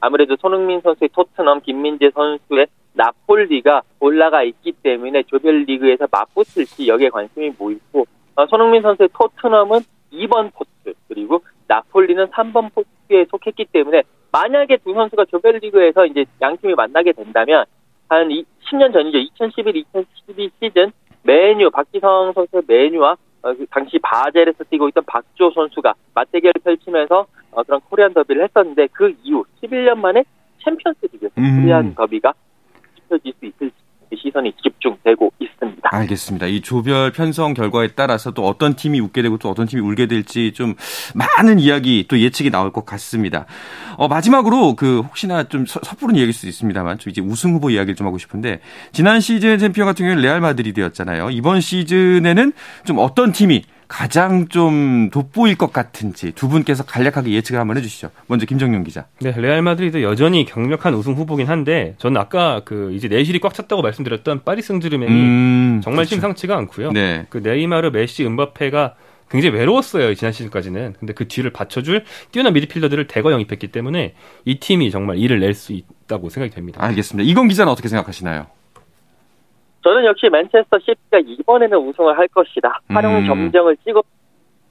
아무래도 0.00 0.36
손흥민 0.40 0.80
선수의 0.82 1.10
토트넘, 1.12 1.60
김민재 1.62 2.10
선수의 2.14 2.66
나폴리가 2.94 3.82
올라가 4.00 4.42
있기 4.42 4.72
때문에 4.72 5.22
조별리그에서 5.24 6.08
맞붙을지 6.10 6.88
여기에 6.88 7.10
관심이 7.10 7.52
모이고 7.58 8.06
어, 8.36 8.46
손흥민 8.46 8.82
선수의 8.82 9.08
토트넘은 9.12 9.80
2번 10.12 10.52
포트 10.54 10.94
그리고 11.08 11.42
나폴리는 11.68 12.26
3번 12.26 12.74
포트에 12.74 13.26
속했기 13.30 13.66
때문에 13.66 14.02
만약에 14.32 14.78
두 14.78 14.92
선수가 14.92 15.26
조별리그에서 15.26 16.06
이제 16.06 16.24
양 16.40 16.56
팀이 16.56 16.74
만나게 16.74 17.12
된다면 17.12 17.64
한 18.08 18.28
10년 18.28 18.92
전이죠. 18.92 19.18
2011-2012 19.18 20.50
시즌 20.60 20.92
맨유 21.22 21.70
박지성 21.70 22.32
선수의 22.34 22.62
맨유와 22.66 23.16
어, 23.42 23.54
그 23.54 23.66
당시 23.70 23.98
바젤에서 24.02 24.64
뛰고 24.64 24.88
있던 24.88 25.04
박주호 25.06 25.50
선수가 25.50 25.94
맞대결을 26.14 26.54
펼치면서 26.62 27.26
어, 27.52 27.62
그런 27.62 27.80
코리안 27.88 28.12
더비를 28.12 28.44
했었는데 28.44 28.88
그 28.92 29.14
이후 29.22 29.44
11년 29.62 29.98
만에 29.98 30.24
챔피언스 30.62 31.06
리그 31.12 31.28
음. 31.38 31.60
코리안 31.60 31.94
더비가 31.94 32.32
펼쳐질 33.10 33.34
수 33.40 33.46
있을지 33.46 33.74
시선이 34.16 34.52
집중되고 34.62 35.32
있습니다. 35.38 35.88
알겠습니다. 35.92 36.46
이 36.46 36.60
조별 36.60 37.12
편성 37.12 37.54
결과에 37.54 37.88
따라서 37.94 38.32
또 38.32 38.46
어떤 38.46 38.74
팀이 38.74 38.98
웃게 39.00 39.22
되고 39.22 39.38
또 39.38 39.48
어떤 39.48 39.66
팀이 39.66 39.82
울게 39.82 40.06
될지 40.06 40.52
좀 40.52 40.74
많은 41.14 41.60
이야기 41.60 42.06
또 42.08 42.18
예측이 42.18 42.50
나올 42.50 42.72
것 42.72 42.84
같습니다. 42.84 43.46
어, 43.96 44.08
마지막으로 44.08 44.74
그 44.74 45.00
혹시나 45.00 45.44
좀 45.44 45.64
섣부른 45.66 46.16
이야기일 46.16 46.32
수도 46.32 46.48
있습니다만 46.48 46.98
좀 46.98 47.10
이제 47.10 47.20
우승 47.20 47.54
후보 47.54 47.70
이야기를 47.70 47.94
좀 47.94 48.06
하고 48.06 48.18
싶은데 48.18 48.60
지난 48.92 49.20
시즌 49.20 49.58
챔피언 49.58 49.86
같은 49.86 50.04
경우는 50.04 50.22
레알 50.22 50.40
마드리드였잖아요. 50.40 51.30
이번 51.30 51.60
시즌에는 51.60 52.52
좀 52.84 52.98
어떤 52.98 53.30
팀이 53.32 53.62
가장 53.90 54.46
좀 54.46 55.10
돋보일 55.10 55.56
것 55.56 55.72
같은지 55.72 56.30
두 56.30 56.48
분께서 56.48 56.84
간략하게 56.84 57.32
예측을 57.32 57.58
한번 57.58 57.76
해주시죠. 57.76 58.10
먼저 58.28 58.46
김정용 58.46 58.84
기자. 58.84 59.06
네, 59.20 59.32
레알 59.36 59.62
마드리드 59.62 60.00
여전히 60.04 60.44
강력한 60.44 60.94
우승 60.94 61.14
후보긴 61.14 61.48
한데 61.48 61.96
저는 61.98 62.20
아까 62.20 62.62
그 62.64 62.92
이제 62.94 63.08
내실이 63.08 63.40
꽉 63.40 63.52
찼다고 63.52 63.82
말씀드렸던 63.82 64.44
파리 64.44 64.62
생제르맹이 64.62 65.10
음, 65.12 65.80
정말 65.82 66.04
그렇죠. 66.04 66.10
심상치가 66.10 66.56
않고요. 66.56 66.92
네. 66.92 67.26
그 67.30 67.38
네이마르, 67.38 67.90
메시, 67.90 68.24
음바페가 68.24 68.94
굉장히 69.28 69.56
외로웠어요 69.56 70.14
지난 70.14 70.32
시즌까지는. 70.32 70.94
근데 71.00 71.12
그 71.12 71.26
뒤를 71.26 71.50
받쳐줄 71.52 72.04
뛰어난 72.30 72.52
미드필더들을 72.52 73.08
대거 73.08 73.32
영입했기 73.32 73.68
때문에 73.68 74.14
이 74.44 74.60
팀이 74.60 74.92
정말 74.92 75.18
일을 75.18 75.40
낼 75.40 75.52
수 75.54 75.72
있다고 75.72 76.30
생각이 76.30 76.54
됩니다. 76.54 76.80
알겠습니다. 76.84 77.28
이건 77.28 77.48
기자는 77.48 77.72
어떻게 77.72 77.88
생각하시나요? 77.88 78.46
저는 79.82 80.04
역시 80.04 80.28
맨체스터 80.28 80.78
시티가 80.78 81.18
이번에는 81.26 81.78
우승을 81.78 82.18
할 82.18 82.28
것이다. 82.28 82.80
활용 82.88 83.16
음. 83.16 83.26
점정을 83.26 83.76
찍어 83.84 84.02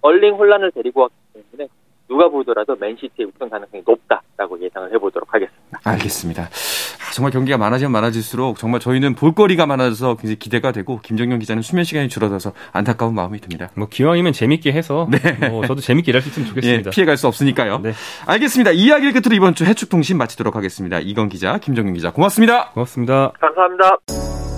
얼링 0.02 0.36
혼란을 0.36 0.72
데리고 0.72 1.02
왔기 1.02 1.16
때문에 1.34 1.70
누가 2.08 2.28
보더라도 2.28 2.76
맨시티의 2.76 3.30
우승 3.30 3.50
가능성이 3.50 3.84
높다라고 3.86 4.60
예상을 4.62 4.92
해보도록 4.94 5.32
하겠습니다. 5.34 5.80
알겠습니다. 5.84 6.44
아, 6.44 7.12
정말 7.14 7.32
경기가 7.32 7.58
많아지면 7.58 7.92
많아질수록 7.92 8.58
정말 8.58 8.80
저희는 8.80 9.16
볼거리가 9.16 9.66
많아져서 9.66 10.16
굉장히 10.16 10.38
기대가 10.38 10.72
되고 10.72 11.00
김정경 11.02 11.40
기자는 11.40 11.62
수면 11.62 11.84
시간이 11.84 12.10
줄어들어서 12.10 12.54
안타까운 12.74 13.14
마음이 13.14 13.40
듭니다. 13.40 13.70
뭐 13.76 13.88
기왕이면 13.90 14.34
재밌게 14.34 14.72
해서 14.72 15.08
네. 15.12 15.50
뭐 15.50 15.66
저도 15.66 15.82
재밌게 15.82 16.12
일할 16.12 16.22
수 16.22 16.30
있으면 16.30 16.48
좋겠습니다. 16.50 16.88
예, 16.88 16.92
피해갈 16.92 17.18
수 17.18 17.28
없으니까요. 17.28 17.80
네. 17.80 17.92
알겠습니다. 18.28 18.72
이야기를 18.72 19.14
끝으로 19.14 19.36
이번 19.36 19.54
주 19.54 19.66
해축통신 19.66 20.18
마치도록 20.18 20.56
하겠습니다. 20.56 21.00
이건 21.00 21.30
기자, 21.30 21.58
김정경 21.60 21.94
기자 21.94 22.12
고맙습니다. 22.12 22.70
고맙습니다. 22.72 23.34
감사합니다. 23.40 24.49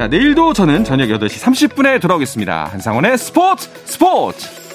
자, 0.00 0.08
내일도 0.08 0.54
저는 0.54 0.82
저녁 0.82 1.08
8시 1.08 1.72
30분에 1.74 2.00
돌아오겠습니다. 2.00 2.64
한상원의 2.72 3.18
스포츠 3.18 3.68
스포츠! 3.84 4.69